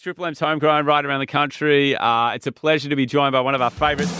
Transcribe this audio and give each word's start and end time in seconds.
Triple 0.00 0.26
M's 0.26 0.38
homegrown 0.38 0.86
right 0.86 1.04
around 1.04 1.18
the 1.18 1.26
country. 1.26 1.96
Uh, 1.96 2.30
it's 2.30 2.46
a 2.46 2.52
pleasure 2.52 2.88
to 2.88 2.94
be 2.94 3.04
joined 3.04 3.32
by 3.32 3.40
one 3.40 3.56
of 3.56 3.60
our 3.60 3.68
favourites. 3.68 4.12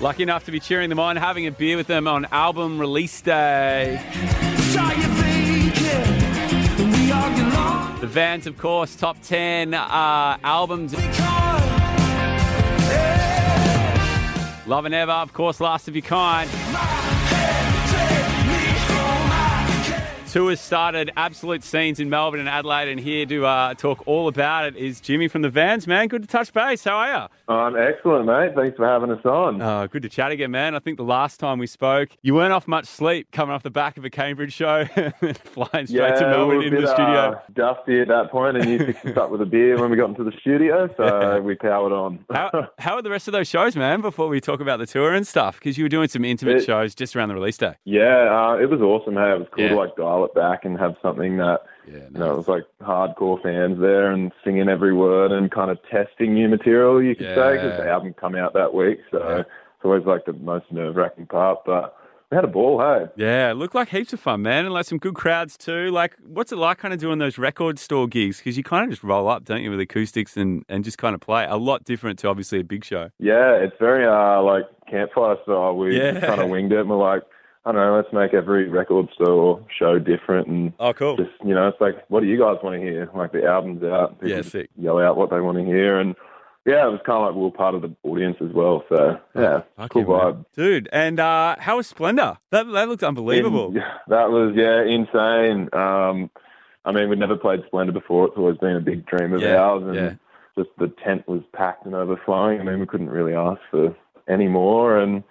Lucky 0.00 0.22
enough 0.22 0.46
to 0.46 0.50
be 0.50 0.58
cheering 0.58 0.88
them 0.88 0.98
on, 0.98 1.16
having 1.16 1.46
a 1.46 1.50
beer 1.50 1.76
with 1.76 1.88
them 1.88 2.08
on 2.08 2.24
album 2.32 2.78
release 2.78 3.20
day. 3.20 4.00
The 8.00 8.06
Vanns, 8.06 8.46
of 8.46 8.56
course, 8.56 8.96
top 8.96 9.20
10 9.20 9.74
uh, 9.74 10.38
albums. 10.42 10.94
Love 14.66 14.86
and 14.86 14.94
Ever, 14.94 15.12
of 15.12 15.34
course, 15.34 15.60
Last 15.60 15.86
of 15.88 15.94
Your 15.94 16.02
Kind. 16.02 16.48
Tour 20.28 20.50
has 20.50 20.60
started, 20.60 21.10
absolute 21.16 21.64
scenes 21.64 22.00
in 22.00 22.10
Melbourne 22.10 22.38
and 22.40 22.50
Adelaide, 22.50 22.88
and 22.90 23.00
here 23.00 23.24
to 23.24 23.46
uh, 23.46 23.72
talk 23.72 24.02
all 24.06 24.28
about 24.28 24.66
it 24.66 24.76
is 24.76 25.00
Jimmy 25.00 25.26
from 25.26 25.40
the 25.40 25.48
Vanns, 25.48 25.86
man. 25.86 26.06
Good 26.06 26.20
to 26.20 26.28
touch 26.28 26.52
base. 26.52 26.84
How 26.84 26.96
are 26.98 27.10
you? 27.48 27.54
I'm 27.54 27.74
excellent, 27.76 28.26
mate. 28.26 28.52
Thanks 28.54 28.76
for 28.76 28.86
having 28.86 29.10
us 29.10 29.24
on. 29.24 29.62
Oh, 29.62 29.86
good 29.88 30.02
to 30.02 30.08
chat 30.10 30.30
again, 30.30 30.50
man. 30.50 30.74
I 30.74 30.80
think 30.80 30.98
the 30.98 31.02
last 31.02 31.40
time 31.40 31.58
we 31.58 31.66
spoke, 31.66 32.10
you 32.20 32.34
weren't 32.34 32.52
off 32.52 32.68
much 32.68 32.84
sleep 32.84 33.32
coming 33.32 33.54
off 33.54 33.62
the 33.62 33.70
back 33.70 33.96
of 33.96 34.04
a 34.04 34.10
Cambridge 34.10 34.52
show 34.52 34.86
and 34.96 35.38
flying 35.38 35.86
straight 35.86 35.92
yeah, 35.92 36.14
to 36.16 36.26
Melbourne 36.28 36.48
we 36.48 36.56
were 36.56 36.62
a 36.62 36.66
into 36.66 36.76
bit, 36.76 36.86
the 36.86 36.92
studio. 36.94 37.18
Uh, 37.20 37.40
dusty 37.54 38.00
at 38.02 38.08
that 38.08 38.30
point, 38.30 38.58
and 38.58 38.68
you 38.68 38.78
fixed 38.84 39.06
us 39.06 39.16
up 39.16 39.30
with 39.30 39.40
a 39.40 39.46
beer 39.46 39.80
when 39.80 39.90
we 39.90 39.96
got 39.96 40.10
into 40.10 40.24
the 40.24 40.32
studio, 40.42 40.90
so 40.98 41.40
we 41.44 41.54
powered 41.54 41.92
on. 41.92 42.22
How, 42.30 42.68
how 42.78 42.96
are 42.96 43.02
the 43.02 43.08
rest 43.10 43.28
of 43.28 43.32
those 43.32 43.48
shows, 43.48 43.76
man, 43.76 44.02
before 44.02 44.28
we 44.28 44.42
talk 44.42 44.60
about 44.60 44.78
the 44.78 44.86
tour 44.86 45.14
and 45.14 45.26
stuff? 45.26 45.58
Because 45.58 45.78
you 45.78 45.84
were 45.86 45.88
doing 45.88 46.08
some 46.08 46.26
intimate 46.26 46.56
It- 46.58 46.64
shows 46.66 46.94
just 46.94 47.16
around 47.16 47.30
the 47.30 47.34
release 47.34 47.56
day. 47.56 47.76
yeah, 47.84 48.28
uh, 48.50 48.56
it 48.60 48.68
was 48.68 48.82
awesome. 48.82 49.14
Hey, 49.14 49.32
it 49.32 49.38
was 49.38 49.48
cool 49.54 49.64
Yeah. 49.64 49.70
to 49.70 49.76
like 49.76 49.96
dial 50.18 50.24
it 50.26 50.34
back 50.34 50.64
and 50.64 50.78
have 50.78 50.96
something 51.02 51.36
that 51.38 51.60
Yeah, 51.86 52.04
you 52.12 52.18
know 52.18 52.32
it 52.32 52.36
was 52.36 52.48
like 52.48 52.64
hardcore 52.82 53.42
fans 53.42 53.80
there 53.80 54.10
and 54.10 54.32
singing 54.44 54.68
every 54.68 54.92
word 54.92 55.32
and 55.32 55.50
kind 55.50 55.70
of 55.70 55.78
testing 55.90 56.34
new 56.34 56.48
material, 56.48 57.02
you 57.02 57.14
could 57.14 57.26
say, 57.26 57.52
because 57.54 57.72
Yeah. 57.78 57.84
the 57.84 57.88
album 57.90 58.14
come 58.14 58.34
out 58.34 58.52
that 58.54 58.74
week, 58.74 58.98
so 59.10 59.18
Yeah. 59.18 59.38
it's 59.40 59.84
always 59.84 60.04
like 60.04 60.24
the 60.26 60.32
most 60.34 60.70
nerve 60.70 60.96
wracking 60.96 61.26
part. 61.26 61.64
But 61.64 61.94
we 62.30 62.34
had 62.34 62.44
a 62.44 62.48
ball, 62.48 62.78
hey. 62.78 63.06
Yeah, 63.16 63.50
it 63.50 63.54
looked 63.54 63.74
like 63.74 63.88
heaps 63.88 64.12
of 64.12 64.20
fun, 64.20 64.42
man, 64.42 64.66
and 64.66 64.74
like 64.74 64.84
some 64.84 64.98
good 64.98 65.14
crowds 65.14 65.56
too. 65.56 65.90
Like, 65.90 66.14
what's 66.26 66.52
it 66.52 66.56
like 66.56 66.76
kind 66.76 66.92
of 66.92 67.00
doing 67.00 67.18
those 67.18 67.38
record 67.38 67.78
store 67.78 68.06
gigs? 68.06 68.36
Because 68.36 68.58
you 68.58 68.62
kind 68.62 68.84
of 68.84 68.90
just 68.90 69.02
roll 69.02 69.28
up, 69.28 69.44
don't 69.46 69.62
you, 69.62 69.70
with 69.70 69.80
acoustics 69.80 70.36
and, 70.36 70.62
and 70.68 70.84
just 70.84 70.98
kind 70.98 71.14
of 71.14 71.20
play. 71.22 71.46
A 71.48 71.56
lot 71.56 71.84
different 71.84 72.18
to 72.18 72.28
obviously 72.28 72.60
a 72.60 72.64
big 72.64 72.84
show. 72.84 73.08
Yeah, 73.18 73.52
it's 73.54 73.76
very 73.78 74.04
uh 74.06 74.42
like 74.42 74.64
campfire 74.90 75.36
style. 75.44 75.74
We 75.76 75.96
Yeah. 75.96 76.20
kind 76.20 76.40
of 76.42 76.50
winged 76.50 76.72
it. 76.72 76.80
and 76.80 76.90
We're 76.90 76.96
like, 76.98 77.22
I 77.64 77.72
don't 77.72 77.80
know, 77.80 77.96
let's 77.96 78.12
make 78.12 78.32
every 78.34 78.68
record 78.68 79.08
store 79.14 79.64
show 79.78 79.98
different 79.98 80.48
and 80.48 80.72
Oh, 80.80 80.92
cool. 80.94 81.16
just 81.16 81.30
you 81.44 81.54
know, 81.54 81.68
it's 81.68 81.80
like, 81.80 81.96
what 82.08 82.20
do 82.20 82.26
you 82.26 82.38
guys 82.38 82.56
want 82.62 82.80
to 82.80 82.80
hear? 82.80 83.10
Like 83.14 83.32
the 83.32 83.44
album's 83.44 83.82
out, 83.82 84.20
people 84.20 84.28
Yeah, 84.36 84.42
sick. 84.42 84.70
yell 84.78 84.98
out 84.98 85.16
what 85.16 85.30
they 85.30 85.40
want 85.40 85.58
to 85.58 85.64
hear, 85.64 85.98
and 85.98 86.14
yeah, 86.66 86.86
it 86.86 86.90
was 86.90 87.00
kind 87.06 87.18
of 87.18 87.26
like 87.26 87.34
we 87.34 87.42
were 87.42 87.50
part 87.50 87.74
of 87.74 87.82
the 87.82 87.94
audience 88.02 88.36
as 88.42 88.52
well. 88.54 88.84
So 88.88 89.18
yeah, 89.34 89.62
Fuck 89.76 89.90
cool 89.90 90.02
man. 90.02 90.10
vibe. 90.10 90.44
Dude, 90.54 90.88
and 90.92 91.18
uh, 91.20 91.56
how 91.58 91.76
was 91.78 91.86
Splendour? 91.86 92.38
That, 92.50 92.70
that 92.72 92.88
looked 92.88 93.02
unbelievable. 93.02 93.68
In- 93.68 93.82
that 94.08 94.30
was 94.30 94.52
yeah, 94.54 94.82
insane. 94.82 95.68
Um, 95.72 96.30
I 96.84 96.92
mean, 96.92 97.08
we'd 97.10 97.18
never 97.18 97.36
played 97.36 97.60
Splendour 97.66 97.92
before. 97.92 98.28
It's 98.28 98.36
always 98.36 98.56
been 98.58 98.76
a 98.76 98.80
big 98.80 99.04
dream 99.06 99.32
of 99.34 99.40
Yeah, 99.42 99.56
ours, 99.56 99.82
and 99.84 99.94
yeah. 99.94 100.14
just 100.56 100.70
the 100.78 100.92
tent 101.04 101.26
was 101.28 101.42
packed 101.54 101.84
and 101.86 101.94
overflowing. 101.94 102.60
I 102.60 102.64
mean, 102.64 102.80
we 102.80 102.86
couldn't 102.86 103.10
really 103.10 103.34
ask 103.34 103.60
for 103.70 103.94
any 104.28 104.48
more. 104.48 104.98
And 104.98 105.22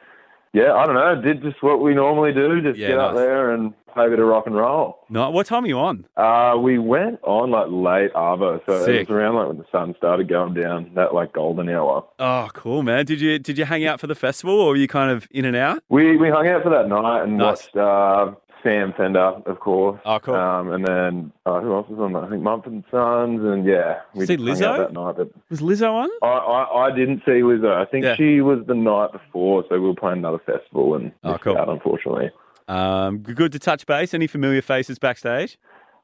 yeah, 0.53 0.73
I 0.73 0.85
don't 0.85 0.95
know, 0.95 1.21
did 1.21 1.41
just 1.41 1.61
what 1.61 1.81
we 1.81 1.93
normally 1.93 2.33
do, 2.33 2.61
just 2.61 2.77
Yeah, 2.79 2.89
get 2.89 2.99
out 2.99 3.13
nice. 3.15 3.19
there 3.23 3.51
and 3.51 3.73
play 3.93 4.05
a 4.05 4.09
bit 4.09 4.19
of 4.19 4.27
rock 4.27 4.45
and 4.47 4.55
roll. 4.55 4.99
No, 5.09 5.29
what 5.31 5.47
time 5.47 5.63
are 5.63 5.67
you 5.67 5.79
on? 5.79 6.05
Uh, 6.17 6.55
we 6.59 6.77
went 6.77 7.19
on 7.23 7.49
like 7.51 7.67
late 7.69 8.13
Arvo, 8.13 8.61
so 8.65 8.85
Sick. 8.85 8.95
it 8.95 9.09
was 9.09 9.15
around 9.15 9.35
like 9.35 9.47
when 9.47 9.57
the 9.57 9.65
sun 9.71 9.95
started 9.97 10.27
going 10.27 10.53
down, 10.53 10.91
that 10.95 11.13
like 11.13 11.33
golden 11.33 11.67
hour. 11.69 12.05
Oh, 12.19 12.49
cool, 12.53 12.83
man. 12.83 13.05
Did 13.05 13.19
you 13.21 13.39
did 13.39 13.57
you 13.57 13.65
hang 13.65 13.85
out 13.85 13.99
for 13.99 14.07
the 14.07 14.15
festival, 14.15 14.59
or 14.59 14.69
were 14.69 14.75
you 14.75 14.87
kind 14.87 15.11
of 15.11 15.27
in 15.31 15.45
and 15.45 15.55
out? 15.55 15.81
We 15.89 16.15
we 16.17 16.29
hung 16.29 16.47
out 16.47 16.61
for 16.63 16.69
that 16.69 16.87
night 16.87 17.23
and 17.23 17.37
Nice. 17.37 17.69
watched 17.73 17.77
uh, 17.77 18.31
Sam 18.67 18.93
Fender, 18.97 19.19
of 19.45 19.59
course. 19.61 19.99
Oh, 20.05 20.19
cool. 20.19 20.35
Um, 20.35 20.71
and 20.73 20.85
then 20.85 21.31
uh, 21.45 21.61
who 21.61 21.73
else 21.73 21.87
was 21.89 21.99
on 21.99 22.11
that? 22.13 22.23
I 22.25 22.29
think 22.29 22.43
Mumford 22.43 22.73
and 22.73 22.83
Sons, 22.91 23.39
and 23.43 23.65
yeah, 23.65 23.99
we 24.13 24.25
See 24.25 24.35
just 24.35 24.47
hung 24.61 24.63
out 24.69 24.79
Lizzo? 24.79 24.87
that 24.87 24.93
night. 24.93 25.15
But 25.17 25.31
Was 25.49 25.61
Lizzo 25.61 25.93
on? 25.93 26.09
I, 26.21 26.27
I, 26.27 26.87
I 26.87 26.95
didn't 26.95 27.19
see 27.25 27.41
Lizzo. 27.41 27.71
I 27.73 27.85
think 27.89 28.03
Yeah. 28.03 28.15
she 28.15 28.41
was 28.41 28.59
the 28.67 28.75
night 28.75 29.13
before, 29.13 29.63
so 29.69 29.75
we 29.75 29.87
were 29.87 29.95
playing 29.95 30.17
another 30.17 30.39
festival 30.45 30.95
and 30.95 31.11
Oh, 31.23 31.37
cool. 31.37 31.57
out, 31.57 31.69
unfortunately. 31.69 32.29
Um, 32.67 33.19
good 33.19 33.53
to 33.53 33.59
touch 33.59 33.85
base. 33.85 34.13
Any 34.13 34.27
familiar 34.27 34.61
faces 34.61 34.99
backstage? 34.99 35.57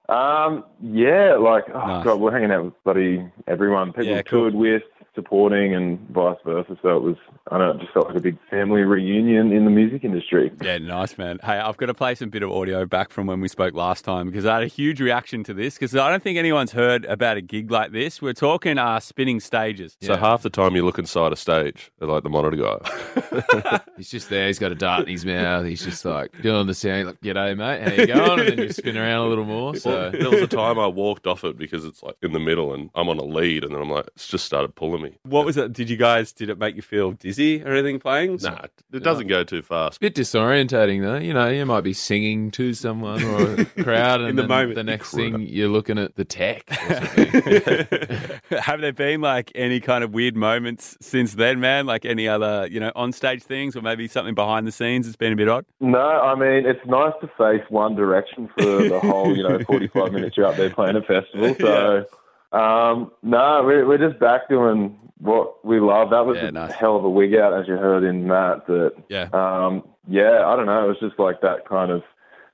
Um, 0.09 0.63
yeah, 0.81 1.35
like 1.35 1.63
oh 1.73 1.79
Nice. 1.79 2.03
god, 2.05 2.19
we're 2.19 2.31
hanging 2.31 2.51
out 2.51 2.65
with 2.65 2.83
bloody 2.83 3.25
everyone. 3.47 3.89
People 3.93 4.05
Yeah, 4.05 4.21
cool. 4.21 4.41
toured 4.51 4.55
with, 4.55 4.83
supporting, 5.15 5.73
and 5.75 5.99
vice 6.09 6.37
versa. 6.43 6.77
So 6.81 6.97
it 6.97 7.03
was, 7.03 7.15
I 7.51 7.57
don't 7.57 7.67
know, 7.67 7.73
it 7.75 7.81
just 7.81 7.93
felt 7.93 8.07
like 8.07 8.17
a 8.17 8.21
big 8.21 8.37
family 8.49 8.81
reunion 8.81 9.51
in 9.51 9.65
the 9.65 9.71
music 9.71 10.03
industry. 10.03 10.51
Yeah, 10.61 10.77
nice, 10.79 11.17
man. 11.17 11.39
Hey, 11.43 11.59
I've 11.59 11.77
got 11.77 11.87
to 11.87 11.93
play 11.93 12.15
some 12.15 12.29
bit 12.29 12.43
of 12.43 12.51
audio 12.51 12.85
back 12.85 13.11
from 13.11 13.27
when 13.27 13.39
we 13.41 13.47
spoke 13.47 13.73
last 13.73 14.03
time 14.03 14.27
because 14.27 14.45
I 14.45 14.55
had 14.55 14.63
a 14.63 14.67
huge 14.67 14.99
reaction 15.01 15.43
to 15.45 15.53
this 15.53 15.75
because 15.75 15.95
I 15.95 16.09
don't 16.09 16.23
think 16.23 16.37
anyone's 16.37 16.71
heard 16.71 17.05
about 17.05 17.37
a 17.37 17.41
gig 17.41 17.69
like 17.69 17.91
this. 17.91 18.21
We're 18.21 18.33
talking 18.33 18.77
uh, 18.77 18.99
spinning 18.99 19.39
stages. 19.39 19.97
So 20.01 20.15
half 20.15 20.41
the 20.41 20.49
time 20.49 20.75
you 20.75 20.83
look 20.83 20.99
inside 20.99 21.31
a 21.31 21.35
stage, 21.35 21.91
they're 21.99 22.07
like 22.07 22.23
the 22.23 22.29
monitor 22.29 22.57
guy. 22.57 23.79
He's 23.97 24.09
just 24.09 24.29
there. 24.29 24.47
He's 24.47 24.59
got 24.59 24.71
a 24.71 24.75
dart 24.75 25.03
in 25.03 25.09
his 25.09 25.25
mouth. 25.25 25.65
He's 25.65 25.83
just 25.83 26.05
like 26.05 26.41
doing 26.41 26.67
the 26.67 26.73
sound, 26.73 27.07
like 27.07 27.21
"G'day, 27.21 27.55
mate. 27.55 27.81
How 27.81 27.93
you 27.93 28.07
going?" 28.07 28.39
And 28.39 28.49
then 28.49 28.57
you 28.59 28.71
spin 28.71 28.97
around 28.97 29.25
a 29.25 29.29
little 29.29 29.45
more. 29.45 29.75
So 29.75 30.09
there 30.09 30.29
was 30.29 30.41
a 30.41 30.47
time 30.47 30.79
I 30.79 30.87
walked 30.87 31.27
off 31.27 31.43
it 31.43 31.57
because 31.57 31.85
it's 31.85 32.01
like 32.01 32.15
in 32.21 32.33
the 32.33 32.39
middle 32.39 32.73
and 32.73 32.89
I'm 32.95 33.09
on 33.09 33.19
a 33.19 33.23
lead, 33.23 33.63
and 33.63 33.73
then 33.73 33.81
I'm 33.81 33.89
like, 33.89 34.07
it's 34.15 34.27
just 34.27 34.45
started 34.45 34.75
pulling 34.75 35.02
me. 35.03 35.17
What 35.23 35.45
was 35.45 35.57
it? 35.57 35.73
Did 35.73 35.89
you 35.89 35.97
guys, 35.97 36.31
did 36.33 36.49
it 36.49 36.57
make 36.57 36.75
you 36.75 36.81
feel 36.81 37.11
dizzy 37.11 37.63
or 37.63 37.69
anything 37.73 37.99
playing? 37.99 38.39
Nah, 38.41 38.65
it 38.91 39.03
doesn't 39.03 39.27
go 39.27 39.43
too 39.43 39.61
fast. 39.61 39.99
bit 39.99 40.15
disorientating 40.15 41.01
though. 41.01 41.17
You 41.17 41.33
know, 41.33 41.49
you 41.49 41.65
might 41.65 41.81
be 41.81 41.93
singing 41.93 42.49
to 42.51 42.73
someone 42.73 43.23
or 43.23 43.61
a 43.61 43.65
crowd, 43.83 44.21
and 44.21 44.29
In 44.31 44.35
the 44.37 44.47
moment. 44.47 44.75
the 44.75 44.83
next 44.83 45.13
thing 45.13 45.41
you're 45.41 45.69
looking 45.69 45.97
at 45.99 46.15
the 46.15 46.25
tech. 46.25 46.69
Have 48.59 48.81
there 48.81 48.93
been 48.93 49.21
like 49.21 49.51
any 49.55 49.79
kind 49.79 50.03
of 50.03 50.13
weird 50.13 50.35
moments 50.35 50.97
since 51.01 51.33
then, 51.33 51.59
man? 51.59 51.85
Like 51.85 52.05
any 52.05 52.27
other, 52.27 52.67
you 52.69 52.79
know, 52.79 52.91
on 52.95 53.11
stage 53.11 53.43
things 53.43 53.75
or 53.75 53.81
maybe 53.81 54.07
something 54.07 54.35
behind 54.35 54.67
the 54.67 54.71
scenes 54.71 55.05
that's 55.05 55.15
been 55.17 55.33
a 55.33 55.35
bit 55.35 55.49
odd? 55.49 55.65
No, 55.79 55.99
I 55.99 56.35
mean 56.35 56.65
it's 56.65 56.85
nice 56.85 57.13
to 57.21 57.27
face 57.37 57.63
one 57.69 57.95
direction 57.95 58.49
for 58.57 58.63
the 58.63 58.99
whole, 58.99 59.35
you 59.35 59.43
know, 59.43 59.59
forty-five 59.65 60.11
minutes 60.11 60.37
you're 60.37 60.47
out 60.47 60.57
there 60.57 60.69
playing 60.69 60.95
a 60.95 61.01
festival. 61.01 61.55
So, 61.59 62.05
um, 62.53 63.11
no, 63.23 63.61
we're 63.63 63.85
we're 63.87 63.97
just 63.97 64.19
back 64.19 64.47
doing 64.49 64.97
what 65.19 65.63
we 65.65 65.79
love. 65.79 66.09
That 66.11 66.25
was 66.25 66.37
Yeah, 66.37 66.47
a 66.47 66.51
nice. 66.51 66.73
hell 66.73 66.95
of 66.97 67.03
a 67.05 67.09
wig 67.09 67.33
out, 67.35 67.53
as 67.53 67.67
you 67.67 67.75
heard 67.77 68.03
in 68.03 68.27
that. 68.27 68.65
That, 68.67 68.93
Yeah. 69.09 69.27
um, 69.33 69.83
yeah, 70.07 70.45
I 70.45 70.55
don't 70.55 70.65
know. 70.65 70.83
It 70.85 70.87
was 70.89 70.99
just 70.99 71.17
like 71.17 71.41
that 71.41 71.67
kind 71.67 71.91
of, 71.91 72.03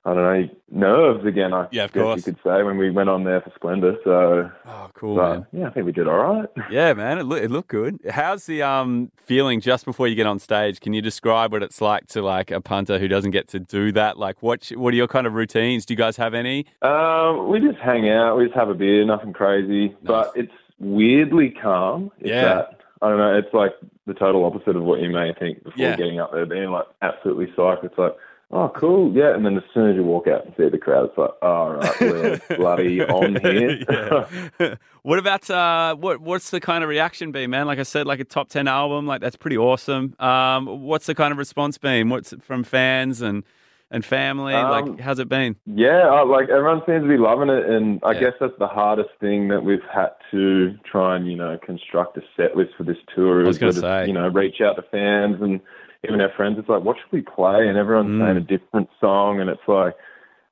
I 0.06 0.14
don't 0.14 0.24
know, 0.24 0.50
nerves 0.72 1.26
again. 1.26 1.54
I 1.54 1.68
Yeah, 1.72 1.84
of 1.84 1.92
guess 1.92 2.02
course. 2.04 2.18
you 2.26 2.34
could 2.34 2.42
say 2.44 2.64
when 2.64 2.78
we 2.78 2.90
went 2.90 3.10
on 3.10 3.26
there 3.26 3.42
for 3.42 3.52
Splendour. 3.56 3.98
So, 4.06 4.50
Oh, 4.66 4.90
cool, 4.94 5.18
man. 5.18 5.46
yeah, 5.52 5.68
I 5.68 5.72
think 5.72 5.86
we 5.86 5.92
did 5.92 6.08
all 6.08 6.18
right. 6.18 6.46
Yeah, 6.72 6.94
man, 6.94 7.18
it, 7.20 7.24
look, 7.24 7.44
it 7.44 7.52
looked 7.52 7.68
good. 7.68 8.00
How's 8.10 8.46
the 8.46 8.62
um 8.64 9.12
feeling 9.18 9.60
just 9.60 9.84
before 9.86 10.08
you 10.08 10.16
get 10.16 10.26
on 10.26 10.40
stage? 10.40 10.80
Can 10.80 10.94
you 10.94 11.02
describe 11.02 11.52
what 11.52 11.64
it's 11.64 11.82
like 11.82 12.08
to 12.08 12.22
like 12.22 12.50
a 12.50 12.62
punter 12.62 12.98
who 12.98 13.08
doesn't 13.10 13.32
get 13.32 13.50
to 13.50 13.60
do 13.60 13.92
that? 13.92 14.18
Like, 14.18 14.42
what 14.42 14.70
what 14.76 14.94
are 14.94 14.98
your 14.98 15.08
kind 15.08 15.28
of 15.28 15.34
routines? 15.34 15.86
Do 15.86 15.94
you 15.94 15.98
guys 15.98 16.16
have 16.18 16.34
any? 16.34 16.66
Um, 16.82 17.50
we 17.50 17.60
just 17.60 17.80
hang 17.80 18.10
out. 18.10 18.38
We 18.38 18.46
just 18.46 18.56
have 18.58 18.70
a 18.70 18.74
beer. 18.76 19.04
Nothing 19.06 19.34
crazy, 19.34 19.96
but 20.04 20.32
it's 20.36 20.54
weirdly 20.80 21.50
calm. 21.62 22.12
It's 22.20 22.30
Yeah. 22.30 22.44
that- 22.56 22.76
I 23.02 23.08
don't 23.10 23.18
know. 23.18 23.38
It's 23.38 23.54
like 23.54 23.74
the 24.08 24.14
total 24.14 24.44
opposite 24.44 24.76
of 24.76 24.84
what 24.84 25.00
you 25.02 25.10
may 25.10 25.34
think 25.40 25.64
before 25.64 25.74
Yeah. 25.86 25.96
getting 25.96 26.20
up 26.20 26.34
there, 26.34 26.46
being 26.46 26.70
like 26.72 26.86
absolutely 27.02 27.48
psyched. 27.58 27.84
It's 27.86 27.98
like, 27.98 28.14
oh, 28.52 28.70
cool, 28.76 29.14
yeah. 29.16 29.34
And 29.36 29.46
then 29.46 29.58
as 29.58 29.64
soon 29.74 29.90
as 29.90 29.96
you 29.96 30.04
walk 30.04 30.28
out 30.28 30.46
and 30.46 30.54
see 30.58 30.70
the 30.70 30.78
crowd, 30.78 31.10
it's 31.10 31.18
like, 31.18 31.32
all 31.42 31.74
right, 31.74 32.02
we're 32.02 32.40
bloody 32.58 33.02
on 33.04 33.36
here. 33.42 34.78
What 35.02 35.18
about 35.18 35.50
uh 35.50 35.96
what 35.96 36.20
what's 36.20 36.50
the 36.50 36.60
kind 36.60 36.84
of 36.84 36.90
reaction 36.90 37.32
been, 37.32 37.50
man? 37.50 37.68
Like 37.68 37.80
I 37.80 37.84
said, 37.84 38.06
like 38.06 38.20
a 38.20 38.26
top 38.26 38.50
ten 38.50 38.68
album, 38.68 39.08
like 39.08 39.22
that's 39.22 39.38
pretty 39.38 39.58
awesome. 39.58 40.14
Um, 40.20 40.82
what's 40.84 41.06
the 41.06 41.16
kind 41.16 41.32
of 41.32 41.38
response 41.38 41.78
been? 41.78 42.10
What's 42.10 42.34
from 42.42 42.64
fans 42.66 43.22
and 43.22 43.44
and 43.92 44.04
family? 44.04 44.54
Um, 44.54 44.70
like, 44.70 45.00
how's 45.00 45.18
it 45.20 45.30
been? 45.30 45.56
Yeah, 45.66 46.02
I- 46.10 46.24
like 46.26 46.50
everyone 46.50 46.82
seems 46.86 47.04
to 47.04 47.08
be 47.08 47.18
loving 47.18 47.48
it, 47.50 47.66
and 47.66 48.02
I 48.04 48.12
Yeah. 48.12 48.20
guess 48.20 48.34
that's 48.42 48.58
the 48.60 48.68
hardest 48.68 49.10
thing 49.22 49.48
that 49.48 49.64
we've 49.64 49.80
had 49.92 50.10
to 50.32 50.76
try 50.84 51.16
and 51.16 51.26
you 51.32 51.38
know 51.38 51.58
construct 51.66 52.18
a 52.18 52.22
set 52.36 52.58
list 52.58 52.72
for 52.78 52.84
this 52.84 52.98
tour. 53.16 53.42
I 53.42 53.48
was 53.48 53.56
is 53.56 53.60
gonna 53.60 53.74
to, 53.74 53.80
say. 53.80 54.06
you 54.08 54.14
know, 54.14 54.28
reach 54.28 54.60
out 54.60 54.76
to 54.76 54.82
fans 54.82 55.38
and 55.42 55.62
even 56.08 56.22
our 56.22 56.32
friends. 56.36 56.58
It's 56.60 56.70
like, 56.70 56.84
what 56.84 56.98
should 56.98 57.12
we 57.12 57.22
play? 57.22 57.68
And 57.68 57.78
everyone's 57.78 58.10
Mm. 58.12 58.26
saying 58.26 58.38
a 58.38 58.42
different 58.42 58.90
song, 59.00 59.40
and 59.42 59.50
it's 59.50 59.68
like, 59.68 59.96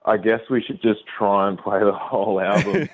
I 0.06 0.16
guess 0.16 0.40
we 0.50 0.62
should 0.62 0.82
just 0.82 1.02
try 1.18 1.50
and 1.50 1.58
play 1.58 1.80
the 1.80 1.92
whole 1.92 2.40
album. 2.54 2.88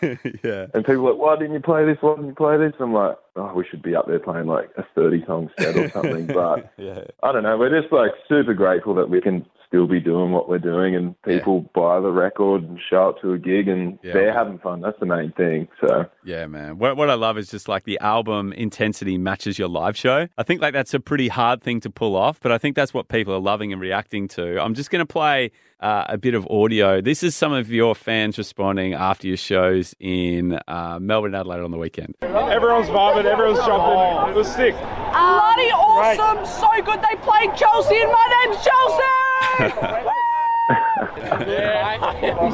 yeah. 0.44 0.66
and 0.74 0.84
people 0.84 1.08
are 1.08 1.12
like, 1.14 1.22
why 1.22 1.36
didn't 1.36 1.54
you 1.54 1.60
play 1.60 1.86
this? 1.86 1.98
Why 2.02 2.16
didn't 2.16 2.30
you 2.30 2.36
play 2.36 2.58
this? 2.58 2.74
I'm 2.80 2.94
like, 2.94 3.18
oh, 3.36 3.54
we 3.54 3.66
should 3.70 3.84
be 3.84 3.96
up 3.96 4.08
there 4.08 4.20
playing 4.20 4.48
like 4.48 4.72
a 4.78 4.84
30 4.96 5.24
song 5.26 5.50
set 5.60 5.76
or 5.78 5.90
something. 5.92 6.26
But 6.34 6.74
Yeah. 6.78 7.04
I 7.22 7.32
don't 7.32 7.44
know. 7.44 7.58
We're 7.58 7.80
just 7.82 7.94
like 7.94 8.12
super 8.28 8.54
grateful 8.56 8.96
that 8.96 9.10
we 9.10 9.22
can 9.22 9.46
still 9.74 9.88
be 9.88 10.00
doing 10.00 10.32
what 10.32 10.48
we're 10.48 10.60
doing, 10.60 10.96
and 10.96 11.20
people 11.24 11.62
buy 11.74 12.00
the 12.00 12.12
record 12.12 12.62
and 12.62 12.80
show 12.92 13.10
up 13.10 13.20
to 13.22 13.34
a 13.34 13.40
gig, 13.40 13.68
and 13.68 13.98
Yeah. 14.04 14.14
they're 14.14 14.32
having 14.34 14.60
fun. 14.60 14.82
That's 14.82 15.00
the 15.00 15.08
main 15.08 15.32
thing. 15.32 15.68
So 15.82 16.06
Yeah, 16.24 16.46
man. 16.46 16.78
What, 16.78 16.96
what 16.96 17.10
I 17.10 17.16
love 17.16 17.40
is 17.40 17.50
just 17.50 17.68
like 17.68 17.84
the 17.84 17.98
album 18.00 18.54
intensity 18.54 19.18
matches 19.18 19.58
your 19.58 19.68
live 19.70 19.98
show. 19.98 20.28
I 20.38 20.44
think 20.44 20.62
like 20.62 20.74
that's 20.74 20.94
a 20.94 21.00
pretty 21.00 21.28
hard 21.28 21.60
thing 21.64 21.80
to 21.82 21.90
pull 21.90 22.16
off, 22.16 22.40
but 22.40 22.52
I 22.52 22.60
think 22.60 22.76
that's 22.76 22.94
what 22.94 23.08
people 23.08 23.34
are 23.34 23.40
loving 23.40 23.74
and 23.74 23.82
reacting 23.82 24.28
to. 24.30 24.62
I'm 24.62 24.76
just 24.76 24.92
going 24.92 25.00
to 25.00 25.12
play 25.12 25.50
uh, 25.80 26.06
a 26.08 26.18
bit 26.20 26.36
of 26.36 26.48
audio. 26.52 27.02
This 27.02 27.24
is 27.24 27.36
some 27.36 27.52
of 27.52 27.72
your 27.72 27.96
fans 27.96 28.38
responding 28.38 28.94
after 28.94 29.28
your 29.28 29.38
shows 29.38 29.96
in 30.00 30.60
uh, 30.68 31.00
Melbourne, 31.02 31.34
Adelaide 31.34 31.62
on 31.62 31.72
the 31.72 31.78
weekend. 31.80 32.14
Everyone's 32.22 32.88
vibing, 32.88 33.26
everyone's 33.26 33.58
jumping. 33.66 34.30
It 34.30 34.36
was 34.36 34.48
sick. 34.54 34.76
Bloody 34.76 35.70
awesome! 35.72 36.46
So 36.46 36.70
good. 36.84 37.00
They 37.02 37.16
played 37.22 37.56
Chelsea, 37.58 38.00
and 38.02 38.12
my 38.12 38.46
name's 38.46 38.64
Chelsea. 38.64 39.04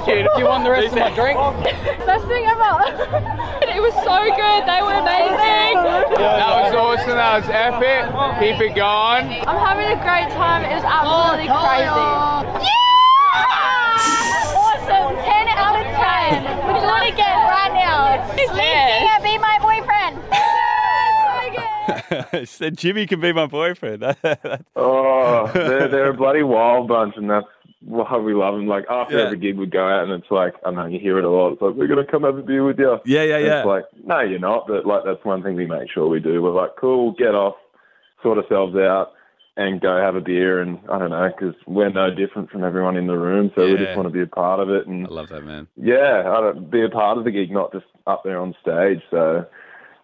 If 0.09 0.37
you 0.37 0.45
want 0.45 0.63
the 0.63 0.71
rest 0.71 0.87
of 0.87 0.99
my 0.99 1.13
drink? 1.15 1.37
Best 2.05 2.25
thing 2.27 2.45
ever. 2.45 2.83
it 3.69 3.81
was 3.81 3.93
so 4.03 4.19
good. 4.35 4.61
They 4.67 4.81
were 4.83 4.99
amazing. 4.99 5.79
That 6.19 6.51
was 6.59 6.75
awesome. 6.75 7.15
That 7.15 7.39
was 7.39 7.49
epic. 7.49 8.03
Keep 8.41 8.59
it 8.59 8.75
going. 8.75 9.45
I'm 9.47 9.59
having 9.61 9.87
a 9.87 9.99
great 10.03 10.29
time. 10.35 10.65
It 10.65 10.75
was 10.75 10.83
absolutely 10.83 11.47
crazy. 11.47 12.03
Yeah! 12.65 12.89
Awesome. 14.59 15.15
10 15.15 15.47
out 15.55 15.79
of 15.79 15.87
10. 15.87 16.43
We're 16.67 16.83
doing 16.83 17.03
it 17.07 17.13
again 17.13 17.39
right 17.47 17.71
now. 17.71 18.19
Lead 18.35 18.51
singer, 18.51 19.19
be 19.23 19.37
my 19.37 19.55
boyfriend. 19.61 20.19
said 22.45 22.77
Jimmy 22.77 23.05
can 23.07 23.19
be 23.21 23.33
my 23.33 23.45
boyfriend. 23.45 24.03
Oh, 24.75 25.49
they're, 25.53 25.87
they're 25.87 26.09
a 26.11 26.13
bloody 26.17 26.43
wild 26.43 26.87
bunch, 26.87 27.15
and 27.17 27.29
that's 27.29 27.45
why 27.81 28.17
we 28.17 28.33
love 28.33 28.55
them. 28.55 28.67
Like 28.67 28.85
after 28.89 29.17
Yeah. 29.17 29.25
every 29.25 29.37
gig, 29.37 29.57
we 29.57 29.65
go 29.65 29.87
out, 29.87 30.03
and 30.03 30.11
it's 30.13 30.31
like 30.31 30.53
I 30.65 30.71
know 30.71 30.85
you 30.85 30.99
hear 30.99 31.17
it 31.17 31.25
a 31.25 31.29
lot. 31.29 31.53
It's 31.53 31.61
like 31.61 31.75
we're 31.75 31.87
gonna 31.87 32.05
come 32.05 32.23
have 32.23 32.37
a 32.37 32.41
beer 32.41 32.63
with 32.63 32.79
you. 32.79 32.97
yeah, 33.05 33.23
yeah, 33.23 33.35
And 33.37 33.45
yeah. 33.45 33.59
It's 33.59 33.67
like 33.67 33.85
no, 34.05 34.19
you're 34.21 34.39
not. 34.39 34.67
But 34.67 34.85
like 34.85 35.03
that's 35.05 35.23
one 35.25 35.43
thing 35.43 35.55
we 35.55 35.65
make 35.65 35.89
sure 35.91 36.07
we 36.07 36.19
do. 36.19 36.41
We're 36.41 36.51
like, 36.51 36.71
cool, 36.79 37.11
get 37.13 37.35
off, 37.35 37.55
sort 38.23 38.37
ourselves 38.37 38.75
out, 38.75 39.13
and 39.57 39.79
go 39.81 39.97
have 39.97 40.15
a 40.15 40.21
beer. 40.21 40.61
And 40.61 40.79
I 40.91 40.99
don't 40.99 41.09
know 41.11 41.29
because 41.29 41.55
we're 41.67 41.89
no 41.89 42.13
different 42.13 42.49
from 42.51 42.63
everyone 42.63 42.97
in 42.97 43.07
the 43.07 43.17
room, 43.17 43.51
so 43.55 43.65
we 43.65 43.77
just 43.77 43.95
want 43.95 44.07
to 44.07 44.13
be 44.13 44.21
a 44.21 44.27
part 44.27 44.59
of 44.59 44.69
it. 44.69 44.87
And 44.87 45.07
I 45.07 45.09
love 45.09 45.29
that, 45.29 45.43
man. 45.43 45.67
yeah, 45.75 46.23
I 46.27 46.41
don't, 46.41 46.69
be 46.69 46.83
a 46.83 46.89
part 46.89 47.17
of 47.17 47.23
the 47.23 47.31
gig, 47.31 47.51
not 47.51 47.71
just 47.71 47.85
up 48.07 48.23
there 48.23 48.39
on 48.39 48.55
stage. 48.61 49.01
So, 49.09 49.45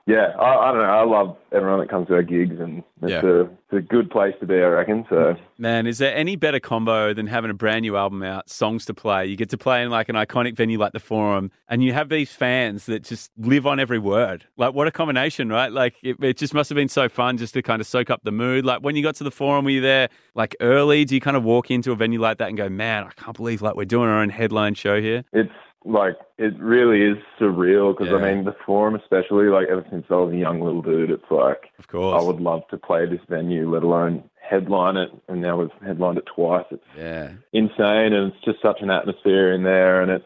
yeah, 0.07 0.33
I, 0.39 0.69
I 0.69 0.71
don't 0.71 0.81
know. 0.81 0.87
I 0.87 1.03
love 1.03 1.37
everyone 1.51 1.79
that 1.79 1.89
comes 1.89 2.07
to 2.09 2.13
our 2.13 2.21
gigs, 2.23 2.59
and 2.59 2.83
it's, 3.01 3.11
Yeah. 3.11 3.21
a, 3.25 3.39
it's 3.41 3.51
a 3.73 3.81
good 3.81 4.11
place 4.11 4.35
to 4.39 4.45
be, 4.45 4.53
I 4.55 4.67
reckon. 4.67 5.03
So, 5.09 5.35
Man, 5.57 5.87
is 5.87 5.97
there 5.97 6.15
any 6.15 6.35
better 6.35 6.59
combo 6.59 7.13
than 7.13 7.25
having 7.27 7.49
a 7.49 7.55
brand 7.55 7.81
new 7.81 7.97
album 7.97 8.21
out, 8.21 8.49
songs 8.49 8.85
to 8.85 8.93
play? 8.93 9.25
You 9.25 9.35
get 9.35 9.49
to 9.49 9.57
play 9.57 9.81
in 9.81 9.89
like 9.89 10.07
an 10.07 10.15
iconic 10.15 10.55
venue 10.55 10.77
like 10.77 10.91
the 10.93 10.99
Forum, 10.99 11.49
and 11.67 11.83
you 11.83 11.91
have 11.93 12.09
these 12.09 12.31
fans 12.31 12.85
that 12.85 13.03
just 13.03 13.31
live 13.37 13.65
on 13.65 13.79
every 13.79 13.97
word. 13.99 14.45
Like, 14.57 14.73
what 14.75 14.87
a 14.87 14.91
combination, 14.91 15.49
right? 15.49 15.71
Like, 15.71 15.95
it, 16.03 16.17
it 16.23 16.37
just 16.37 16.53
must 16.53 16.69
have 16.69 16.75
been 16.75 16.89
so 16.89 17.09
fun 17.09 17.37
just 17.37 17.55
to 17.55 17.61
kind 17.63 17.81
of 17.81 17.87
soak 17.87 18.09
up 18.11 18.21
the 18.23 18.31
mood. 18.31 18.63
Like, 18.63 18.81
when 18.81 18.95
you 18.95 19.01
got 19.01 19.15
to 19.15 19.23
the 19.23 19.31
Forum, 19.31 19.65
were 19.65 19.71
you 19.71 19.81
there 19.81 20.09
like 20.35 20.55
early? 20.59 21.03
Do 21.05 21.15
you 21.15 21.21
kind 21.21 21.35
of 21.37 21.43
walk 21.43 21.71
into 21.71 21.91
a 21.91 21.95
venue 21.95 22.19
like 22.21 22.37
that 22.37 22.49
and 22.49 22.57
go, 22.57 22.69
man, 22.69 23.05
I 23.05 23.11
can't 23.19 23.35
believe 23.35 23.61
like 23.63 23.75
we're 23.75 23.85
doing 23.85 24.07
our 24.09 24.21
own 24.21 24.29
headline 24.29 24.75
show 24.75 25.01
here? 25.01 25.23
it's 25.33 25.51
like, 25.85 26.17
it 26.37 26.57
really 26.59 27.01
is 27.03 27.17
surreal 27.39 27.95
because, 27.95 28.11
Yeah. 28.11 28.17
I 28.17 28.33
mean, 28.33 28.43
the 28.45 28.55
Forum, 28.65 28.95
especially, 28.95 29.47
like, 29.47 29.67
ever 29.69 29.85
since 29.89 30.05
I 30.09 30.15
was 30.15 30.33
a 30.33 30.37
young 30.37 30.59
little 30.61 30.81
dude, 30.81 31.11
it's 31.11 31.29
like, 31.29 31.69
Of 31.79 31.87
course. 31.87 32.21
I 32.21 32.25
would 32.25 32.41
love 32.41 32.67
to 32.69 32.77
play 32.77 33.05
this 33.05 33.21
venue, 33.29 33.69
let 33.71 33.83
alone 33.83 34.23
headline 34.41 34.97
it. 34.97 35.11
And 35.27 35.41
now 35.41 35.57
we've 35.57 35.69
headlined 35.85 36.17
it 36.17 36.25
twice. 36.25 36.65
It's 36.71 36.83
Yeah. 36.97 37.29
insane, 37.53 38.13
and 38.13 38.31
it's 38.33 38.43
just 38.43 38.61
such 38.61 38.81
an 38.81 38.89
atmosphere 38.91 39.51
in 39.53 39.63
there, 39.63 40.01
and 40.01 40.11
it's 40.11 40.25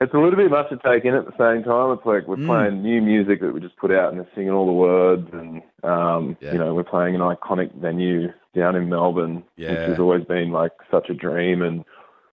it's 0.00 0.14
a 0.14 0.18
little 0.18 0.34
bit 0.36 0.50
much 0.50 0.68
to 0.68 0.76
take 0.78 1.04
in 1.04 1.14
at 1.14 1.24
the 1.26 1.30
same 1.38 1.62
time. 1.62 1.92
It's 1.92 2.04
like 2.04 2.26
we're 2.26 2.34
Mm. 2.34 2.46
playing 2.46 2.82
new 2.82 3.00
music 3.00 3.40
that 3.40 3.54
we 3.54 3.60
just 3.60 3.76
put 3.76 3.92
out, 3.92 4.10
and 4.10 4.18
they're 4.18 4.26
singing 4.34 4.50
all 4.50 4.66
the 4.66 4.72
words, 4.72 5.28
and 5.32 5.62
um, 5.84 6.36
Yeah. 6.40 6.54
you 6.54 6.58
know 6.58 6.74
we're 6.74 6.82
playing 6.82 7.14
an 7.14 7.20
iconic 7.20 7.72
venue 7.74 8.32
down 8.52 8.74
in 8.74 8.88
Melbourne, 8.88 9.44
Yeah. 9.56 9.70
which 9.70 9.78
has 9.90 9.98
always 10.00 10.24
been 10.24 10.50
like 10.50 10.72
such 10.90 11.08
a 11.08 11.14
dream, 11.14 11.62
and 11.62 11.84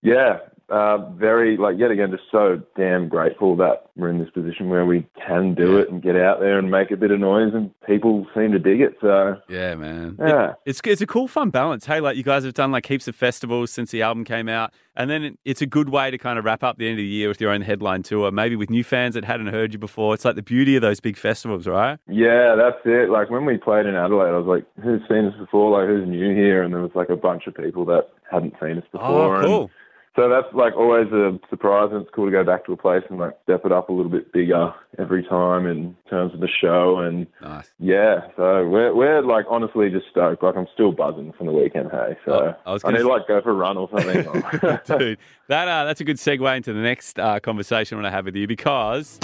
yeah. 0.01 0.39
Uh, 0.69 1.09
very 1.11 1.57
like 1.57 1.77
yet 1.79 1.89
again, 1.91 2.11
just 2.11 2.23
so 2.31 2.61
damn 2.77 3.07
grateful 3.09 3.55
that 3.57 3.89
we're 3.95 4.09
in 4.09 4.19
this 4.19 4.29
position 4.29 4.69
where 4.69 4.85
we 4.85 5.05
can 5.25 5.55
do 5.55 5.73
Yeah. 5.73 5.79
it 5.81 5.89
and 5.89 6.01
get 6.01 6.15
out 6.15 6.39
there 6.39 6.59
and 6.59 6.69
make 6.69 6.91
a 6.91 6.97
bit 6.97 7.09
of 7.11 7.19
noise, 7.19 7.53
and 7.55 7.71
people 7.87 8.27
seem 8.35 8.51
to 8.51 8.59
dig 8.59 8.79
it. 8.81 8.95
So 9.01 9.37
Yeah, 9.49 9.75
man. 9.75 10.15
Yeah. 10.19 10.49
It- 10.51 10.55
it's 10.65 10.81
it's 10.85 11.01
a 11.01 11.07
cool, 11.07 11.27
fun 11.27 11.49
balance. 11.49 11.85
Hey, 11.87 11.99
like 11.99 12.17
you 12.17 12.23
guys 12.23 12.43
have 12.45 12.53
done 12.53 12.71
like 12.71 12.85
heaps 12.85 13.07
of 13.07 13.15
festivals 13.15 13.71
since 13.71 13.89
the 13.91 14.01
album 14.03 14.23
came 14.25 14.47
out, 14.47 14.71
and 14.95 15.09
then 15.09 15.23
it- 15.23 15.39
it's 15.43 15.61
a 15.61 15.65
good 15.65 15.89
way 15.89 16.11
to 16.11 16.17
kind 16.17 16.37
of 16.37 16.45
wrap 16.45 16.63
up 16.63 16.77
the 16.77 16.85
end 16.87 16.93
of 16.93 16.97
the 16.97 17.03
year 17.03 17.27
with 17.29 17.41
your 17.41 17.51
own 17.51 17.61
headline 17.61 18.03
tour, 18.03 18.29
maybe 18.31 18.55
with 18.55 18.69
new 18.69 18.83
fans 18.83 19.15
that 19.15 19.25
hadn't 19.25 19.47
heard 19.47 19.73
you 19.73 19.79
before. 19.79 20.13
It's 20.13 20.23
like 20.25 20.35
the 20.35 20.43
beauty 20.43 20.75
of 20.75 20.81
those 20.83 20.99
big 20.99 21.17
festivals, 21.17 21.65
right? 21.67 21.97
Yeah, 22.07 22.55
that's 22.55 22.79
it. 22.85 23.09
Like 23.09 23.29
when 23.31 23.45
we 23.45 23.57
played 23.57 23.87
in 23.87 23.95
Adelaide, 23.95 24.29
I 24.29 24.37
was 24.37 24.45
like, 24.45 24.65
"Who's 24.83 25.01
seen 25.07 25.25
us 25.25 25.35
before? 25.39 25.71
Like 25.71 25.87
who's 25.87 26.07
new 26.07 26.35
here?" 26.35 26.61
And 26.61 26.71
there 26.73 26.81
was 26.81 26.93
like 26.93 27.09
a 27.09 27.17
bunch 27.17 27.47
of 27.47 27.55
people 27.55 27.85
that 27.85 28.09
hadn't 28.31 28.53
seen 28.61 28.77
us 28.77 28.83
before. 28.91 29.07
Oh, 29.07 29.33
and 29.33 29.45
cool. 29.45 29.71
So 30.19 30.27
that's 30.27 30.53
like 30.53 30.75
always 30.75 31.07
a 31.13 31.39
surprise, 31.49 31.89
and 31.93 32.01
it's 32.01 32.11
cool 32.13 32.25
to 32.25 32.31
go 32.31 32.43
back 32.43 32.65
to 32.65 32.73
a 32.73 32.77
place 32.77 33.03
and 33.09 33.19
like 33.19 33.37
step 33.43 33.61
it 33.65 33.71
up 33.71 33.87
a 33.87 33.93
little 33.93 34.11
bit 34.11 34.33
bigger 34.33 34.73
every 34.97 35.23
time 35.23 35.65
in 35.65 35.95
terms 36.09 36.33
of 36.33 36.41
the 36.41 36.49
show. 36.49 36.99
And 36.99 37.25
Nice. 37.41 37.71
yeah, 37.79 38.27
so 38.35 38.67
we're 38.67 38.93
we're 38.93 39.21
like 39.21 39.45
honestly 39.49 39.89
just 39.89 40.07
stoked. 40.11 40.43
Like 40.43 40.57
I'm 40.57 40.67
still 40.73 40.91
buzzing 40.91 41.31
from 41.37 41.45
the 41.47 41.53
weekend. 41.53 41.89
Hey, 41.91 42.17
so 42.25 42.33
Oh, 42.33 42.55
I 42.65 42.73
was 42.73 42.83
I 42.83 42.91
need 42.91 42.97
to 42.97 43.07
like 43.07 43.27
go 43.29 43.41
for 43.41 43.51
a 43.51 43.53
run 43.53 43.77
or 43.77 43.89
something. 43.91 44.23
Dude, 44.99 45.19
that 45.47 45.67
uh, 45.69 45.85
that's 45.85 46.01
a 46.01 46.03
good 46.03 46.17
segue 46.17 46.57
into 46.57 46.73
the 46.73 46.81
next 46.81 47.17
uh, 47.17 47.39
conversation 47.39 47.97
I 47.97 48.01
want 48.01 48.11
to 48.11 48.15
have 48.15 48.25
with 48.25 48.35
you 48.35 48.45
because 48.45 49.19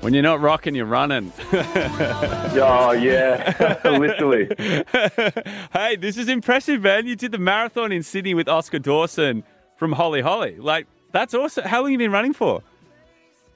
when 0.00 0.14
you're 0.14 0.22
not 0.22 0.40
rocking, 0.40 0.74
you're 0.74 0.84
running. 0.86 1.32
oh 1.52 2.92
yeah, 3.00 3.78
literally. 3.84 4.48
hey, 5.72 5.96
this 5.96 6.16
is 6.16 6.28
impressive, 6.28 6.82
man. 6.82 7.06
You 7.06 7.16
did 7.16 7.32
the 7.32 7.38
marathon 7.38 7.92
in 7.92 8.02
Sydney 8.02 8.34
with 8.34 8.48
Oscar 8.48 8.78
Dawson 8.78 9.44
from 9.76 9.92
Holy 9.92 10.20
Holy. 10.20 10.56
Like, 10.56 10.86
that's 11.12 11.34
awesome. 11.34 11.64
How 11.64 11.78
long 11.78 11.86
have 11.86 11.92
you 11.92 11.98
been 11.98 12.12
running 12.12 12.32
for? 12.32 12.62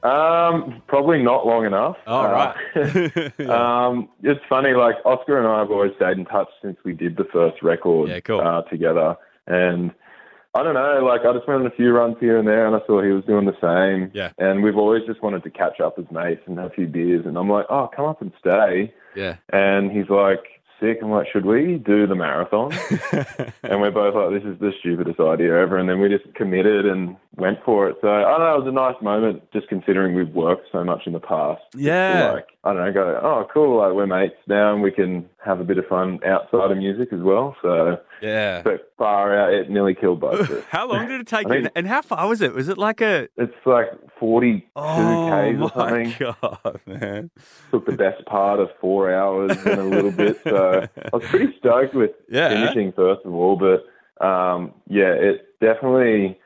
Um, 0.03 0.83
probably 0.89 1.23
not 1.23 1.47
long 1.47 1.65
enough. 1.65 1.97
Oh, 2.09 2.25
right. 2.25 3.41
Um, 3.49 4.09
it's 4.25 4.41
funny. 4.49 4.73
Like 4.73 4.97
Oscar 5.05 5.39
and 5.39 5.47
I 5.47 5.61
have 5.61 5.71
always 5.71 5.93
stayed 5.95 6.19
in 6.19 6.25
touch 6.25 6.49
since 6.61 6.77
we 6.85 6.93
did 6.93 7.17
the 7.17 7.25
first 7.33 7.63
record 7.63 8.09
Yeah, 8.11 8.19
cool. 8.21 8.41
uh, 8.41 8.63
together, 8.63 9.17
and 9.47 9.93
I 10.55 10.63
don't 10.63 10.75
know. 10.75 11.05
Like 11.05 11.23
I 11.23 11.33
just 11.33 11.49
went 11.49 11.61
on 11.61 11.67
a 11.67 11.71
few 11.71 11.93
runs 11.93 12.17
here 12.21 12.39
and 12.39 12.47
there, 12.47 12.67
and 12.67 12.77
I 12.77 12.85
saw 12.87 13.03
he 13.03 13.11
was 13.11 13.25
doing 13.25 13.47
the 13.47 13.57
same. 13.61 14.11
Yeah. 14.15 14.33
And 14.39 14.63
we've 14.63 14.77
always 14.77 15.03
just 15.07 15.23
wanted 15.23 15.43
to 15.45 15.51
catch 15.51 15.81
up 15.81 15.99
as 15.99 16.05
mates 16.11 16.43
and 16.47 16.59
have 16.59 16.73
a 16.73 16.75
few 16.75 16.87
beers. 16.87 17.25
And 17.25 17.39
I'm 17.39 17.49
like, 17.49 17.67
oh, 17.71 17.89
come 17.95 18.05
up 18.05 18.21
and 18.21 18.33
stay. 18.39 18.93
Yeah. 19.17 19.37
And 19.51 19.91
he's 19.91 20.11
like, 20.11 20.45
sick. 20.83 20.99
I'm 21.03 21.11
like, 21.11 21.29
should 21.33 21.47
we 21.47 21.79
do 21.79 22.07
the 22.07 22.15
marathon? 22.15 22.73
and 23.63 23.81
we're 23.81 23.91
both 23.91 24.15
like, 24.15 24.43
this 24.43 24.53
is 24.53 24.59
the 24.59 24.73
stupidest 24.81 25.21
idea 25.21 25.59
ever. 25.59 25.79
And 25.79 25.89
then 25.89 26.01
we 26.01 26.09
just 26.09 26.35
committed 26.35 26.85
and 26.85 27.17
went 27.37 27.59
for 27.65 27.89
it. 27.89 27.97
So 28.03 28.09
I 28.09 28.23
don't 28.23 28.41
know, 28.41 28.55
it 28.57 28.65
was 28.65 28.69
a 28.69 28.73
nice 28.73 29.03
moment 29.03 29.43
just 29.53 29.67
considering 29.69 30.15
we've 30.15 30.29
worked 30.35 30.67
so 30.71 30.85
much 30.85 31.07
in 31.07 31.13
the 31.15 31.21
past. 31.21 31.63
Yeah. 31.75 32.33
like, 32.33 32.47
I 32.65 32.73
don't 32.75 32.85
know, 32.85 32.93
go, 32.93 33.21
oh, 33.23 33.47
cool. 33.53 33.79
Like 33.79 33.95
we're 33.95 34.07
mates 34.07 34.35
now 34.47 34.75
and 34.75 34.83
we 34.83 34.91
can 34.91 35.29
have 35.45 35.59
a 35.59 35.65
bit 35.65 35.79
of 35.79 35.87
fun 35.87 36.21
outside 36.27 36.71
of 36.71 36.77
music 36.77 37.09
as 37.13 37.21
well. 37.21 37.57
So, 37.63 37.99
Yeah. 38.21 38.61
but 38.63 38.93
far 38.99 39.37
out, 39.37 39.53
it 39.53 39.71
nearly 39.71 39.95
killed 39.95 40.21
both 40.21 40.41
of 40.41 40.51
us. 40.51 40.65
How 40.71 40.87
long 40.87 41.09
did 41.09 41.21
it 41.23 41.27
take 41.27 41.49
you? 41.49 41.69
And 41.75 41.87
how 41.87 42.03
far 42.03 42.29
was 42.29 42.43
it? 42.43 42.53
Was 42.55 42.69
it 42.69 42.77
like 42.79 43.01
a. 43.01 43.29
It's 43.39 43.55
like 43.65 43.87
42 44.21 44.67
Oh, 44.77 45.31
Ks 45.31 45.63
or 45.63 45.71
something. 45.89 46.15
Oh 46.21 46.59
god, 46.65 46.81
man. 46.87 47.31
Took 47.71 47.87
the 47.87 47.93
best 47.97 48.25
part 48.27 48.61
of 48.61 48.69
four 48.81 49.13
hours 49.13 49.53
and 49.65 49.81
a 49.81 49.85
little 49.85 50.13
bit. 50.13 50.39
So 50.45 50.87
I 51.13 51.17
was 51.17 51.25
pretty 51.29 51.55
stoked 51.59 51.95
with 51.95 52.11
Yeah. 52.29 52.51
finishing 52.51 52.93
first 52.93 53.23
of 53.25 53.33
all, 53.33 53.57
but 53.57 53.87
um, 54.25 54.73
yeah, 54.87 55.13
it 55.15 55.59
definitely 55.61 56.39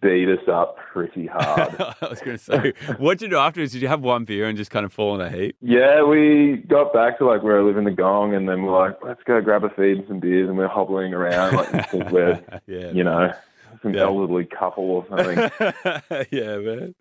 beat 0.00 0.28
us 0.28 0.46
up 0.48 0.76
pretty 0.92 1.26
hard. 1.26 1.74
I 2.00 2.08
was 2.08 2.20
going 2.20 2.36
to 2.36 2.42
say, 2.42 2.72
what 2.98 3.18
did 3.18 3.26
you 3.26 3.30
do 3.30 3.36
afterwards? 3.36 3.72
Did 3.72 3.82
you 3.82 3.88
have 3.88 4.00
one 4.00 4.24
beer 4.24 4.46
and 4.46 4.56
just 4.56 4.70
kind 4.70 4.84
of 4.86 4.92
fall 4.92 5.14
in 5.14 5.20
a 5.20 5.30
heap? 5.30 5.56
yeah, 5.60 6.02
we 6.02 6.62
got 6.68 6.92
back 6.92 7.18
to 7.18 7.26
like 7.26 7.42
where 7.42 7.58
I 7.58 7.62
live 7.62 7.76
in 7.76 7.84
the 7.84 7.90
Gong, 7.90 8.34
and 8.34 8.48
then 8.48 8.62
we're 8.62 8.78
like, 8.78 8.98
let's 9.04 9.22
go 9.24 9.40
grab 9.40 9.64
a 9.64 9.70
feed 9.70 9.98
and 9.98 10.08
some 10.08 10.20
beers, 10.20 10.48
and 10.48 10.56
we're 10.56 10.68
hobbling 10.68 11.12
around 11.14 11.56
like 11.56 11.92
we're, 12.12 12.40
Yeah. 12.66 12.90
you 12.92 13.04
know, 13.04 13.32
some 13.82 13.94
Yeah. 13.94 14.02
elderly 14.02 14.44
couple 14.46 14.84
or 14.84 15.06
something. 15.08 15.36
yeah, 16.30 16.56
man. 16.58 16.94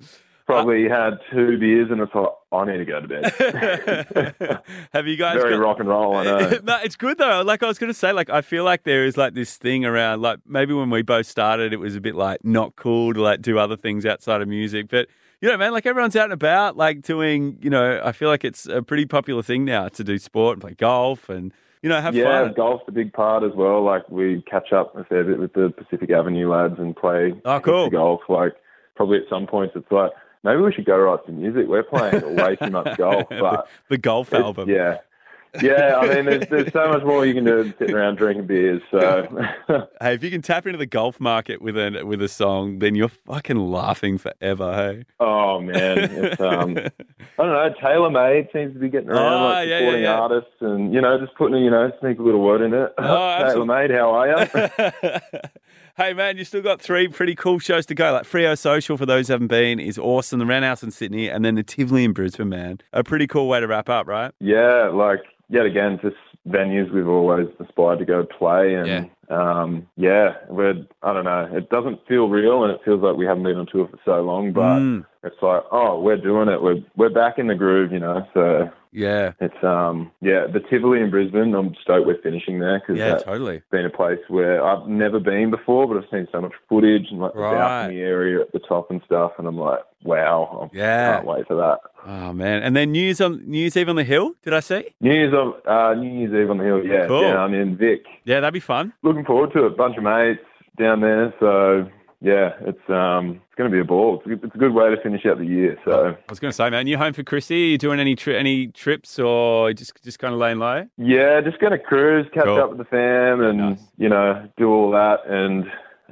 Probably 0.46 0.88
had 0.88 1.14
two 1.32 1.58
beers, 1.58 1.90
and 1.90 2.00
it's 2.02 2.14
like, 2.14 2.28
I 2.52 2.66
need 2.66 2.78
to 2.78 2.86
go 2.86 3.02
to 3.02 3.08
bed. 3.08 4.62
Have 4.94 5.08
you 5.08 5.18
guys 5.18 5.36
Very 5.42 5.56
got- 5.56 5.60
rock 5.60 5.80
and 5.80 5.90
roll, 5.90 6.16
I 6.16 6.24
know. 6.24 6.60
no, 6.64 6.78
it's 6.84 6.96
good 6.96 7.18
though. 7.18 7.42
Like 7.42 7.64
I 7.64 7.68
was 7.68 7.80
going 7.80 7.92
to 7.92 7.98
say, 7.98 8.12
like 8.12 8.30
I 8.30 8.42
feel 8.42 8.64
like 8.64 8.84
there 8.84 9.06
is 9.06 9.18
like 9.18 9.34
this 9.34 9.58
thing 9.58 9.86
around, 9.86 10.22
like 10.22 10.40
maybe 10.46 10.74
when 10.74 10.90
we 10.92 11.02
both 11.02 11.26
started, 11.26 11.74
it 11.74 11.80
was 11.80 11.96
a 11.96 12.02
bit 12.02 12.14
like 12.16 12.46
not 12.46 12.76
cool 12.76 13.14
to 13.14 13.22
like 13.22 13.42
do 13.42 13.58
other 13.58 13.76
things 13.76 14.06
outside 14.06 14.42
of 14.42 14.48
music, 14.48 14.88
but 14.90 15.08
you 15.42 15.50
know, 15.50 15.58
man, 15.58 15.72
like 15.74 15.86
everyone's 15.86 16.16
out 16.16 16.26
and 16.26 16.34
about, 16.34 16.78
like 16.78 17.02
doing, 17.02 17.58
you 17.62 17.70
know, 17.70 18.00
I 18.04 18.12
feel 18.12 18.30
like 18.30 18.46
it's 18.46 18.68
a 18.68 18.82
pretty 18.84 19.06
popular 19.06 19.42
thing 19.42 19.66
now 19.66 19.88
to 19.90 20.04
do 20.04 20.18
sport 20.20 20.54
and 20.58 20.62
play 20.62 20.76
golf 20.76 21.28
and 21.28 21.52
you 21.82 21.90
know, 21.90 22.00
have 22.02 22.16
yeah, 22.16 22.24
fun. 22.24 22.48
Yeah, 22.50 22.54
golf's 22.56 22.84
a 22.88 22.92
big 22.92 23.14
part 23.14 23.44
as 23.44 23.52
well. 23.56 23.84
Like 23.84 24.08
we 24.10 24.44
catch 24.50 24.72
up 24.74 24.96
a 24.96 25.04
fair 25.04 25.24
bit 25.24 25.40
with 25.40 25.54
the 25.54 25.72
Pacific 25.76 26.10
Avenue 26.12 26.50
lads 26.52 26.76
and 26.80 26.96
play 26.96 27.34
Oh, 27.46 27.60
cool. 27.60 27.90
golf. 27.90 28.22
Like 28.30 28.54
probably 28.96 29.18
at 29.18 29.24
some 29.30 29.46
points 29.46 29.74
it's 29.76 29.92
like 29.92 30.12
maybe 30.46 30.62
we 30.62 30.72
should 30.72 30.86
go 30.86 30.98
write 30.98 31.20
some 31.26 31.42
music. 31.42 31.68
We're 31.68 31.84
playing 31.84 32.36
way 32.38 32.56
too 32.56 32.70
much 32.70 32.98
golf, 32.98 33.28
the, 33.30 33.40
but 33.42 33.68
the 33.90 33.98
golf 33.98 34.34
album. 34.34 34.70
yeah. 34.70 35.00
Yeah, 35.62 36.00
I 36.02 36.14
mean, 36.16 36.26
there's, 36.26 36.48
there's 36.50 36.74
so 36.74 36.90
much 36.90 37.04
more 37.04 37.26
you 37.26 37.34
can 37.34 37.46
do 37.46 37.64
than 37.64 37.74
sitting 37.80 37.96
around 37.96 38.18
drinking 38.18 38.46
beers. 38.46 38.82
So, 38.92 39.26
Hey, 40.02 40.14
if 40.14 40.22
you 40.22 40.30
can 40.30 40.42
tap 40.42 40.66
into 40.66 40.78
the 40.78 40.86
golf 40.86 41.18
market 41.22 41.62
with 41.62 41.78
a 41.78 42.04
with 42.04 42.22
a 42.22 42.28
song, 42.28 42.80
then 42.80 42.94
you're 42.94 43.08
fucking 43.08 43.56
laughing 43.56 44.18
forever. 44.18 44.74
Hey. 44.74 45.06
oh 45.22 45.62
man, 45.62 45.98
it's 46.00 46.42
um, 46.42 46.78
I 46.78 46.92
don't 47.38 47.54
know. 47.54 47.74
TaylorMade 47.82 48.52
seems 48.52 48.74
to 48.74 48.80
be 48.80 48.90
getting 48.90 49.10
around, 49.10 49.32
Oh, 49.32 49.46
like 49.46 49.70
yeah, 49.70 49.74
yeah, 49.76 49.80
supporting 49.80 50.04
yeah. 50.04 50.20
artists, 50.20 50.52
and 50.60 50.94
you 50.94 51.00
know, 51.00 51.18
just 51.22 51.34
putting 51.38 51.56
a, 51.56 51.60
you 51.62 51.70
know, 51.72 51.90
sneak 52.02 52.20
a 52.20 52.22
little 52.22 52.42
word 52.42 52.60
in 52.60 52.74
it. 52.74 52.92
Oh, 52.98 53.04
TaylorMade, 53.06 53.98
how 53.98 54.12
are 54.12 54.28
you? 54.28 55.40
Hey 55.98 56.14
man, 56.14 56.38
you 56.38 56.44
still 56.44 56.62
got 56.62 56.82
three 56.82 57.08
pretty 57.08 57.36
cool 57.36 57.58
shows 57.60 57.86
to 57.86 57.96
go. 57.96 58.12
Like 58.12 58.24
Freo 58.26 58.58
Social 58.58 58.98
for 58.98 59.06
those 59.06 59.28
who 59.28 59.34
haven't 59.34 59.48
been 59.48 59.80
is 59.80 59.98
awesome. 59.98 60.40
The 60.40 60.46
Roundhouse 60.46 60.84
in 60.84 60.92
Sydney, 60.92 61.30
and 61.30 61.46
then 61.46 61.56
the 61.56 61.64
Tivoli 61.64 62.04
in 62.04 62.12
Brisbane. 62.12 62.50
Man, 62.50 62.80
a 62.92 63.02
pretty 63.02 63.28
cool 63.28 63.48
way 63.48 63.62
to 63.62 63.68
wrap 63.68 63.88
up, 63.88 64.06
right? 64.06 64.34
Yeah, 64.42 64.90
like 64.94 65.22
yet 65.50 65.66
again, 65.66 65.98
just 66.02 66.18
venues 66.50 66.92
we've 66.94 67.08
always 67.08 67.48
aspired 67.62 68.00
to 68.00 68.06
go 68.06 68.26
play, 68.26 68.76
and 68.76 68.88
Yeah. 68.90 69.06
um, 69.30 69.88
yeah, 69.96 70.36
we're 70.50 70.86
I 71.02 71.14
don't 71.14 71.24
know, 71.24 71.50
it 71.54 71.70
doesn't 71.70 72.06
feel 72.08 72.28
real, 72.28 72.66
and 72.66 72.74
it 72.74 72.82
feels 72.84 73.02
like 73.02 73.16
we 73.16 73.26
haven't 73.26 73.44
been 73.44 73.56
on 73.56 73.66
tour 73.66 73.88
for 73.88 73.98
so 74.04 74.22
long, 74.22 74.52
but 74.52 74.80
Mm, 74.80 75.06
it's 75.24 75.42
like, 75.42 75.64
oh, 75.72 76.02
we're 76.02 76.18
doing 76.18 76.50
it, 76.50 76.62
we're 76.62 76.84
we're 76.98 77.10
back 77.10 77.40
in 77.40 77.48
the 77.48 77.56
groove, 77.56 77.94
you 77.94 78.00
know. 78.00 78.28
So 78.34 78.70
yeah, 78.96 79.34
it's 79.42 79.64
um, 79.64 80.12
yeah, 80.22 80.48
the 80.52 80.62
Tivoli 80.70 81.02
in 81.02 81.10
Brisbane, 81.12 81.54
I'm 81.54 81.76
stoked 81.82 82.08
we're 82.08 82.22
finishing 82.22 82.60
there 82.60 82.80
because 82.80 82.98
yeah, 82.98 83.18
totally. 83.18 83.62
been 83.72 83.86
a 83.86 83.90
place 83.90 84.20
where 84.30 84.64
I've 84.66 84.88
never 84.88 85.20
been 85.20 85.52
before, 85.52 85.88
but 85.88 85.98
I've 85.98 86.10
seen 86.10 86.28
so 86.32 86.42
much 86.42 86.54
footage 86.70 87.08
and 87.12 87.20
like 87.20 87.34
the 87.34 87.40
Right. 87.40 87.56
balcony 87.58 88.00
area 88.02 88.42
at 88.42 88.52
the 88.54 88.60
top 88.60 88.90
and 88.92 89.02
stuff, 89.06 89.34
and 89.38 89.48
I'm 89.48 89.58
like, 89.58 89.80
wow, 90.04 90.70
I 90.74 90.78
Yeah. 90.78 91.16
can't 91.18 91.28
wait 91.28 91.48
for 91.48 91.56
that. 91.56 91.80
Oh 92.08 92.32
man, 92.34 92.64
and 92.64 92.76
then 92.76 92.92
News 92.92 93.20
on 93.22 93.42
New 93.46 93.60
Year's 93.60 93.76
Eve 93.76 93.90
on 93.90 93.96
the 93.98 94.04
Hill. 94.04 94.34
Did 94.44 94.54
I 94.54 94.60
see? 94.62 94.86
New 95.02 95.12
Year's 95.14 95.34
on 95.34 95.54
uh, 95.68 95.94
New 95.96 96.20
Year's 96.20 96.34
Eve 96.34 96.50
on 96.50 96.58
the 96.60 96.64
hill, 96.64 96.86
yeah, 96.86 97.08
Cool. 97.08 97.22
down 97.22 97.54
in 97.54 97.76
Vic. 97.76 98.06
Yeah, 98.24 98.40
that'd 98.40 98.54
be 98.54 98.60
fun. 98.60 98.94
Looking 99.04 99.26
forward 99.26 99.52
to 99.54 99.66
it. 99.66 99.76
Bunch 99.78 99.98
of 99.98 100.04
mates 100.04 100.40
down 100.80 101.02
there, 101.02 101.34
so 101.40 101.90
yeah, 102.26 102.54
it's 102.62 102.90
um, 102.90 103.40
it's 103.48 103.56
going 103.56 103.70
to 103.70 103.74
be 103.76 103.80
a 103.80 103.84
ball. 103.86 104.16
It's 104.18 104.26
a, 104.26 104.30
good- 104.30 104.44
it's 104.46 104.56
a 104.56 104.58
good 104.58 104.74
way 104.74 104.90
to 104.94 105.00
finish 105.02 105.26
out 105.28 105.38
the 105.38 105.46
year. 105.46 105.78
So 105.86 106.16
I 106.18 106.32
was 106.32 106.40
going 106.40 106.50
to 106.52 106.56
say, 106.56 106.70
man, 106.72 106.88
you 106.88 106.98
home 106.98 107.14
for 107.14 107.22
Chrissy? 107.24 107.60
you 107.60 107.78
doing 107.78 108.00
any 108.00 108.16
tri- 108.16 108.34
any 108.34 108.68
trips 108.68 109.20
or 109.20 109.72
just 109.74 110.04
just 110.04 110.18
kind 110.18 110.34
of 110.34 110.40
laying 110.40 110.58
low? 110.58 110.88
yeah, 110.98 111.40
just 111.42 111.60
going 111.60 111.72
to 111.72 111.80
cruise, 111.80 112.26
catch 112.34 112.46
Cool. 112.46 112.58
up 112.60 112.70
with 112.70 112.80
the 112.80 112.86
fam, 112.86 113.42
and 113.42 113.58
nice. 113.60 113.80
you 113.98 114.10
know 114.10 114.50
do 114.58 114.72
all 114.72 114.90
that. 114.92 115.20
And 115.28 115.66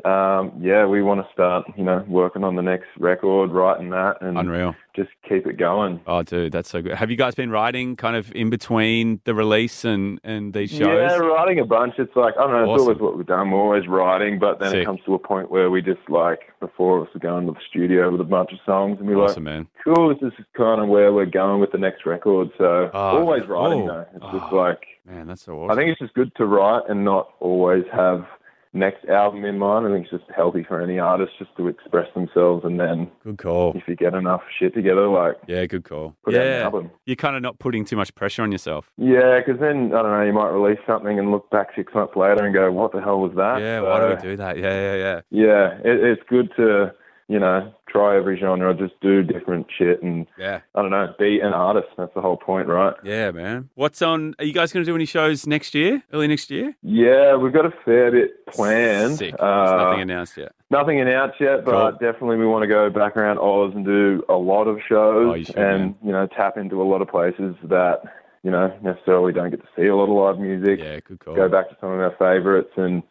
um, 0.06 0.54
yeah, 0.60 0.86
we 0.86 1.02
want 1.04 1.26
to 1.26 1.32
start, 1.32 1.66
you 1.78 1.84
know, 1.84 2.04
working 2.08 2.44
on 2.44 2.56
the 2.56 2.62
next 2.62 2.88
record, 2.98 3.52
writing 3.52 3.90
that, 3.92 4.16
and 4.22 4.38
Unreal. 4.38 4.76
just 4.96 5.10
keep 5.28 5.46
it 5.46 5.58
going. 5.58 6.00
Oh, 6.08 6.24
dude, 6.24 6.52
that's 6.52 6.70
so 6.70 6.82
good. 6.82 6.94
Have 6.96 7.12
you 7.12 7.18
guys 7.18 7.36
been 7.36 7.52
writing 7.52 7.96
kind 7.96 8.16
of 8.16 8.32
in 8.34 8.50
between 8.50 9.22
the 9.26 9.34
release 9.36 9.86
and 9.86 10.20
and 10.24 10.54
these 10.54 10.72
shows? 10.72 10.82
Yeah, 10.82 11.18
writing 11.18 11.60
a 11.60 11.66
bunch. 11.66 11.96
It's 11.98 12.16
like 12.16 12.34
I 12.38 12.42
don't 12.48 12.52
know. 12.52 12.74
It's 12.74 12.82
always 12.82 12.98
what 13.00 13.18
we've 13.18 13.26
done. 13.26 13.52
We're 13.52 13.60
always 13.60 13.88
writing, 13.88 14.40
but 14.40 14.60
then 14.60 14.72
Sick. 14.72 14.82
it 14.82 14.86
comes 14.86 15.00
to 15.06 15.14
a 15.14 15.20
point 15.20 15.52
where 15.52 15.70
we 15.70 15.82
just 15.82 16.10
like 16.10 16.40
the 16.60 16.70
four 16.76 16.98
of 16.98 17.08
us 17.08 17.16
are 17.16 17.20
going 17.20 17.46
to 17.46 17.54
the 17.54 17.60
studio 17.70 18.12
with 18.12 18.22
a 18.22 18.26
bunch 18.26 18.52
of 18.52 18.60
songs, 18.66 18.98
and 19.00 19.08
we're 19.08 19.18
like, 19.18 19.30
awesome, 19.32 19.44
man. 19.44 19.68
cool, 19.84 20.10
this 20.10 20.34
is 20.40 20.46
kind 20.58 20.82
of 20.82 20.88
where 20.90 21.14
we're 21.14 21.26
going 21.26 21.60
with 21.62 21.72
the 21.72 21.78
next 21.78 22.06
record. 22.06 22.50
So 22.58 22.90
Oh, 22.94 23.20
always 23.20 23.46
writing 23.48 23.84
oh, 23.84 23.88
though. 23.88 24.06
It's 24.16 24.26
oh. 24.28 24.40
just 24.40 24.54
like 24.54 24.80
Man, 25.06 25.28
that's 25.28 25.44
so 25.44 25.58
awesome. 25.60 25.72
I 25.72 25.76
think 25.76 25.92
it's 25.92 26.00
just 26.00 26.14
good 26.14 26.34
to 26.38 26.46
write 26.46 26.84
and 26.90 27.04
not 27.04 27.30
always 27.42 27.84
have 27.92 28.26
next 28.74 29.06
album 29.06 29.46
in 29.46 29.58
mind. 29.60 29.86
I 29.88 29.92
think 29.92 30.08
it's 30.12 30.12
just 30.24 30.32
healthy 30.36 30.64
for 30.68 30.82
any 30.82 31.00
artist 31.00 31.34
just 31.40 31.56
to 31.58 31.68
express 31.68 32.08
themselves, 32.14 32.66
and 32.66 32.80
then 32.80 33.10
good 33.24 33.38
call. 33.38 33.74
if 33.76 33.88
you 33.88 33.96
get 33.96 34.14
enough 34.14 34.42
shit 34.60 34.74
together, 34.74 35.08
like 35.08 35.36
Yeah, 35.48 35.66
good 35.66 35.84
call. 35.84 36.16
put 36.24 36.34
out 36.36 36.42
an 36.42 36.48
yeah, 36.48 36.64
album. 36.64 36.92
you're 37.06 37.16
kind 37.16 37.36
of 37.36 37.42
not 37.42 37.60
putting 37.60 37.86
too 37.86 37.96
much 37.96 38.14
pressure 38.16 38.42
on 38.44 38.52
yourself. 38.52 38.90
Yeah, 38.98 39.40
because 39.40 39.60
then 39.60 39.94
I 39.94 40.02
don't 40.02 40.12
know, 40.12 40.24
you 40.24 40.34
might 40.34 40.50
release 40.50 40.80
something 40.88 41.20
and 41.20 41.32
look 41.32 41.50
back 41.50 41.68
six 41.76 41.94
months 41.94 42.16
later 42.16 42.44
and 42.46 42.54
go, 42.54 42.72
"What 42.72 42.92
the 42.92 43.02
hell 43.02 43.20
was 43.20 43.34
that?" 43.36 43.60
Yeah, 43.62 43.80
So, 43.82 43.90
why 43.90 44.00
do 44.10 44.16
we 44.16 44.22
do 44.32 44.38
that? 44.38 44.58
Yeah, 44.58 44.96
yeah, 44.96 44.96
yeah. 44.96 45.22
Yeah, 45.30 45.74
it, 45.92 46.04
it's 46.04 46.24
good 46.30 46.52
to 46.58 46.94
you 47.34 47.40
know 47.40 47.74
try 47.90 48.16
every 48.18 48.40
genre, 48.40 48.74
just 48.74 48.94
do 49.02 49.22
different 49.24 49.66
shit, 49.78 50.02
and 50.04 50.26
Yeah. 50.38 50.62
I 50.76 50.82
don't 50.82 50.90
know, 50.92 51.14
be 51.20 51.40
an 51.40 51.54
artist. 51.54 51.88
That's 51.98 52.14
the 52.16 52.22
whole 52.22 52.38
point, 52.38 52.68
right? 52.68 52.94
Yeah, 53.04 53.30
man. 53.32 53.70
What's 53.76 54.02
on? 54.02 54.36
Are 54.40 54.46
you 54.46 54.54
guys 54.54 54.72
going 54.74 54.84
to 54.86 54.92
do 54.92 54.96
any 54.96 55.06
shows 55.06 55.46
next 55.46 55.76
year? 55.76 56.02
Early 56.12 56.28
next 56.28 56.50
year? 56.50 56.76
Yeah, 56.82 57.36
we've 57.36 57.54
got 57.54 57.66
a 57.66 57.74
fair 57.86 58.12
bit 58.12 58.46
planned. 58.48 59.18
Sick. 59.18 59.36
Uh, 59.40 59.76
nothing 59.78 60.02
announced 60.02 60.38
yet. 60.38 60.54
Nothing 60.72 61.02
announced 61.02 61.36
yet, 61.40 61.66
but 61.66 61.72
Cool. 61.72 62.12
definitely 62.12 62.38
we 62.38 62.48
want 62.48 62.64
to 62.64 62.68
go 62.68 62.90
back 62.90 63.16
around 63.18 63.38
Oz 63.40 63.74
and 63.76 63.86
do 63.86 64.24
a 64.30 64.34
lot 64.36 64.66
of 64.68 64.80
shows 64.88 65.28
Oh, 65.32 65.44
should, 65.44 65.56
and 65.58 65.80
man. 65.82 65.96
you 66.04 66.12
know 66.12 66.28
tap 66.28 66.58
into 66.58 66.82
a 66.82 66.88
lot 66.94 67.02
of 67.04 67.08
places 67.08 67.56
that 67.66 68.02
you 68.44 68.50
know 68.52 68.74
necessarily 68.82 69.34
don't 69.34 69.52
get 69.52 69.62
to 69.62 69.68
see 69.76 69.86
a 69.88 69.96
lot 69.96 70.06
of 70.10 70.16
live 70.16 70.40
music. 70.40 70.80
Yeah, 70.80 71.00
good 71.08 71.20
call. 71.20 71.36
Go 71.36 71.48
back 71.48 71.70
to 71.70 71.78
some 71.80 71.92
of 71.92 72.00
our 72.00 72.16
favourites 72.18 72.74
and 72.76 73.04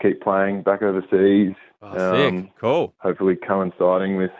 keep 0.00 0.20
playing 0.22 0.62
back 0.62 0.82
overseas. 0.82 1.54
Oh, 1.82 1.92
sick. 1.92 2.32
Um, 2.32 2.50
Cool. 2.60 2.94
hopefully 2.98 3.36
coinciding 3.36 4.16
with 4.16 4.30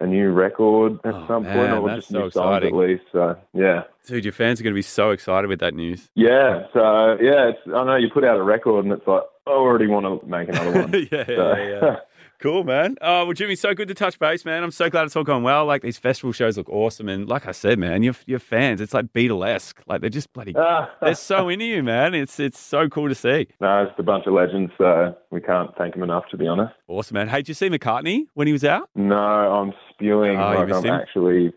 a 0.00 0.06
new 0.06 0.30
record 0.30 0.98
at 1.04 1.14
Oh, 1.14 1.24
some 1.28 1.42
man, 1.44 1.56
point, 1.56 1.72
or 1.72 1.88
that's 1.88 1.98
just 2.00 2.08
so 2.10 2.18
new 2.24 2.30
songs 2.30 2.56
exciting. 2.56 2.68
at 2.68 2.74
least. 2.88 3.02
So 3.12 3.36
yeah, 3.52 3.82
Dude, 4.06 4.24
your 4.24 4.32
fans 4.32 4.60
are 4.60 4.64
going 4.64 4.72
to 4.74 4.78
be 4.78 4.82
so 4.82 5.10
excited 5.10 5.48
with 5.48 5.60
that 5.60 5.74
news. 5.74 6.08
yeah. 6.14 6.66
So 6.72 7.16
yeah, 7.20 7.50
it's, 7.50 7.58
I 7.66 7.84
know 7.84 7.96
you 7.96 8.08
put 8.12 8.24
out 8.24 8.36
a 8.38 8.42
record 8.42 8.84
and 8.84 8.92
it's 8.94 9.06
like 9.06 9.22
I 9.46 9.50
already 9.50 9.86
want 9.86 10.04
to 10.22 10.26
make 10.28 10.48
another 10.48 10.72
one. 10.82 10.92
yeah, 11.12 11.24
yeah, 11.28 11.68
yeah. 11.68 11.96
Cool, 12.40 12.64
man. 12.64 12.96
Oh, 13.00 13.24
well, 13.24 13.32
Jimmy, 13.32 13.54
so 13.54 13.72
good 13.74 13.88
to 13.88 13.94
touch 13.94 14.18
base, 14.18 14.44
man. 14.44 14.62
I'm 14.62 14.70
so 14.70 14.90
glad 14.90 15.04
it's 15.06 15.16
all 15.16 15.24
going 15.24 15.42
well. 15.44 15.64
Like, 15.64 15.82
these 15.82 15.96
festival 15.98 16.32
shows 16.32 16.56
look 16.58 16.68
awesome. 16.68 17.08
And 17.08 17.26
like 17.28 17.46
I 17.46 17.52
said, 17.52 17.78
man, 17.78 18.02
your, 18.02 18.14
your 18.26 18.38
fans, 18.38 18.80
it's 18.80 18.92
like 18.92 19.12
Beatlesque. 19.14 19.74
Like, 19.86 20.00
they're 20.02 20.10
just 20.10 20.32
bloody, 20.32 20.54
Ah. 20.56 20.90
they're 21.00 21.14
so 21.14 21.48
into 21.48 21.64
you, 21.64 21.82
man. 21.82 22.14
It's 22.14 22.38
it's 22.38 22.58
so 22.58 22.88
cool 22.88 23.08
to 23.08 23.14
see. 23.14 23.46
no, 23.60 23.84
it's 23.84 23.92
a 23.98 24.02
bunch 24.02 24.26
of 24.26 24.34
legends, 24.34 24.72
so 24.76 25.16
we 25.30 25.40
can't 25.40 25.70
thank 25.78 25.94
them 25.94 26.02
enough, 26.02 26.24
to 26.32 26.36
be 26.36 26.46
honest. 26.46 26.74
Awesome, 26.88 27.14
man. 27.14 27.28
Hey, 27.28 27.38
did 27.38 27.48
you 27.48 27.54
see 27.54 27.68
McCartney 27.70 28.26
when 28.34 28.46
he 28.46 28.52
was 28.52 28.64
out? 28.64 28.90
No, 28.94 29.16
I'm 29.16 29.72
spewing. 29.90 30.36
Oh, 30.38 30.54
like 30.54 30.70
I'm 30.72 30.84
him? 30.84 30.92
actually. 30.94 31.52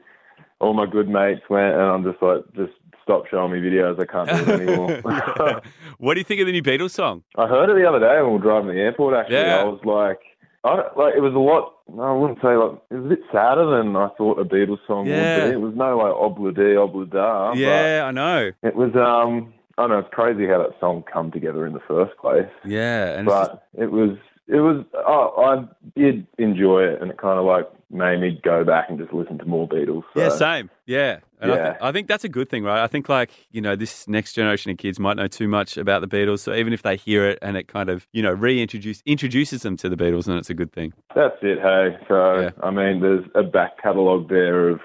All 0.60 0.74
my 0.74 0.86
good 0.86 1.08
mates 1.10 1.42
went, 1.50 1.74
and 1.74 1.82
I'm 1.84 2.04
just 2.04 2.22
like, 2.22 2.44
just 2.56 2.72
stop 3.04 3.24
showing 3.30 3.52
me 3.52 3.60
videos. 3.60 4.00
I 4.00 4.06
can't 4.06 4.28
do 4.48 4.54
it 4.54 4.62
anymore. 4.62 5.02
what 5.98 6.14
do 6.14 6.20
you 6.20 6.24
think 6.24 6.40
of 6.42 6.48
the 6.48 6.52
new 6.54 6.64
Beatles 6.64 6.92
song? 6.92 7.24
I 7.38 7.46
heard 7.48 7.70
it 7.70 7.76
the 7.80 7.88
other 7.88 8.00
day 8.00 8.22
when 8.22 8.32
we 8.32 8.38
were 8.38 8.44
driving 8.44 8.68
to 8.70 8.74
the 8.74 8.80
airport. 8.80 9.16
Actually, 9.16 9.36
Yeah. 9.38 9.58
I 9.62 9.64
was 9.66 9.80
like, 9.84 10.20
I 10.68 10.76
don't, 10.78 10.98
like 10.98 11.14
it 11.16 11.22
was 11.22 11.34
a 11.34 11.40
lot. 11.40 11.74
I 12.02 12.12
wouldn't 12.14 12.40
say 12.42 12.56
like 12.56 12.74
it 12.92 12.96
was 12.96 13.06
a 13.06 13.10
bit 13.10 13.20
sadder 13.32 13.66
than 13.78 13.96
I 13.96 14.10
thought 14.18 14.40
a 14.40 14.46
Beatles 14.46 14.80
song 14.88 15.08
Yeah. 15.08 15.38
would 15.46 15.50
be. 15.50 15.54
It 15.56 15.62
was 15.62 15.74
no 15.76 15.98
like 15.98 16.14
obla 16.14 16.54
di 16.56 16.76
obla 16.76 17.56
yeah, 17.56 18.06
I 18.08 18.12
know. 18.12 18.52
it 18.62 18.76
was. 18.76 18.94
Um, 18.96 19.54
I 19.78 19.84
don't 19.84 19.92
know. 19.92 20.00
It's 20.00 20.10
crazy 20.14 20.48
how 20.48 20.58
that 20.58 20.80
song 20.80 21.04
come 21.12 21.32
together 21.32 21.66
in 21.68 21.74
the 21.74 21.80
first 21.88 22.18
place. 22.18 22.48
Yeah, 22.66 23.18
and 23.20 23.28
it's 23.28 23.36
just- 23.38 23.52
But 23.52 23.82
it 23.82 23.92
was. 23.92 24.18
It 24.48 24.60
was. 24.62 24.84
Oh, 24.94 25.34
I 25.44 26.00
did 26.00 26.26
enjoy 26.38 26.84
it, 26.84 27.02
and 27.02 27.12
it 27.12 27.18
kind 27.18 27.38
of 27.40 27.46
like 27.46 27.68
made 27.90 28.20
me 28.20 28.40
go 28.44 28.64
back 28.64 28.90
and 28.90 29.00
just 29.00 29.14
listen 29.14 29.38
to 29.38 29.46
more 29.46 29.68
Beatles. 29.68 30.04
So. 30.14 30.22
Yeah, 30.22 30.30
same. 30.30 30.70
Yeah. 30.86 31.20
And 31.40 31.52
I, 31.52 31.56
th- 31.56 31.78
I 31.82 31.92
think 31.92 32.08
that's 32.08 32.24
a 32.24 32.30
good 32.30 32.50
thing, 32.50 32.64
right? 32.64 32.84
I 32.84 32.88
think, 32.88 33.08
like, 33.10 33.30
you 33.52 33.62
know, 33.62 33.76
this 33.76 34.08
next 34.08 34.34
generation 34.34 34.72
of 34.72 34.78
kids 34.78 35.00
might 35.00 35.18
know 35.18 35.28
too 35.28 35.48
much 35.48 35.78
about 35.78 36.02
the 36.02 36.08
Beatles. 36.08 36.40
So 36.40 36.54
even 36.54 36.74
if 36.74 36.82
they 36.82 36.96
hear 36.98 37.30
it 37.30 37.40
and 37.42 37.56
it 37.56 37.68
kind 37.68 37.90
of, 37.90 38.08
you 38.12 38.24
know, 38.24 38.32
reintroduce 38.32 39.02
introduces 39.06 39.62
them 39.62 39.78
to 39.78 39.88
the 39.90 39.96
Beatles, 39.96 40.26
then 40.26 40.38
it's 40.38 40.50
a 40.50 40.56
good 40.56 40.74
thing. 40.74 40.94
That's 41.16 41.36
it, 41.42 41.60
hey. 41.62 41.98
So, 42.08 42.40
Yeah. 42.42 42.50
I 42.64 42.72
mean, 42.72 43.02
there's 43.02 43.26
a 43.36 43.44
back 43.44 43.82
catalogue 43.82 44.30
there 44.30 44.68
of 44.70 44.80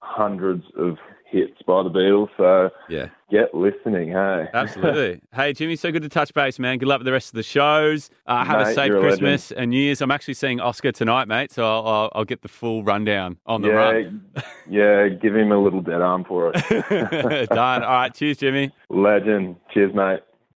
hundreds 0.00 0.64
of 0.78 0.96
hits 1.28 1.60
by 1.66 1.82
the 1.82 1.90
Beatles. 1.90 2.28
So, 2.36 2.70
Yeah. 2.88 3.08
Get 3.30 3.54
listening, 3.54 4.10
hey. 4.10 4.48
Absolutely. 4.54 5.20
hey, 5.34 5.52
Jimmy, 5.52 5.76
so 5.76 5.90
good 5.90 6.02
to 6.02 6.08
touch 6.08 6.32
base, 6.34 6.58
man. 6.58 6.78
Good 6.78 6.88
luck 6.88 6.98
with 6.98 7.06
the 7.06 7.12
rest 7.12 7.28
of 7.28 7.34
the 7.34 7.42
shows. 7.42 8.10
Uh, 8.26 8.44
have 8.44 8.60
a 8.60 8.74
safe 8.74 8.92
a 8.92 9.00
Christmas 9.00 9.52
and 9.52 9.70
New 9.70 9.80
Year's. 9.80 10.00
I'm 10.00 10.10
actually 10.10 10.34
seeing 10.34 10.60
Oscar 10.60 10.92
tonight, 10.92 11.28
mate. 11.28 11.52
So 11.52 11.64
I'll, 11.64 11.86
I'll, 11.86 12.12
I'll 12.14 12.24
get 12.24 12.42
the 12.42 12.48
full 12.48 12.82
rundown 12.84 13.38
on 13.46 13.62
the 13.62 13.68
yeah, 13.68 13.74
run. 13.74 14.24
yeah, 14.68 15.08
give 15.08 15.34
him 15.34 15.52
a 15.52 15.58
little 15.58 15.82
dead 15.82 16.02
arm 16.02 16.24
for 16.24 16.52
it. 16.54 17.48
Done. 17.48 17.82
All 17.82 17.90
right. 17.90 18.14
Cheers, 18.14 18.38
Jimmy. 18.38 18.72
Legend. 18.88 19.56
Cheers, 19.72 19.94
mate. 19.94 20.20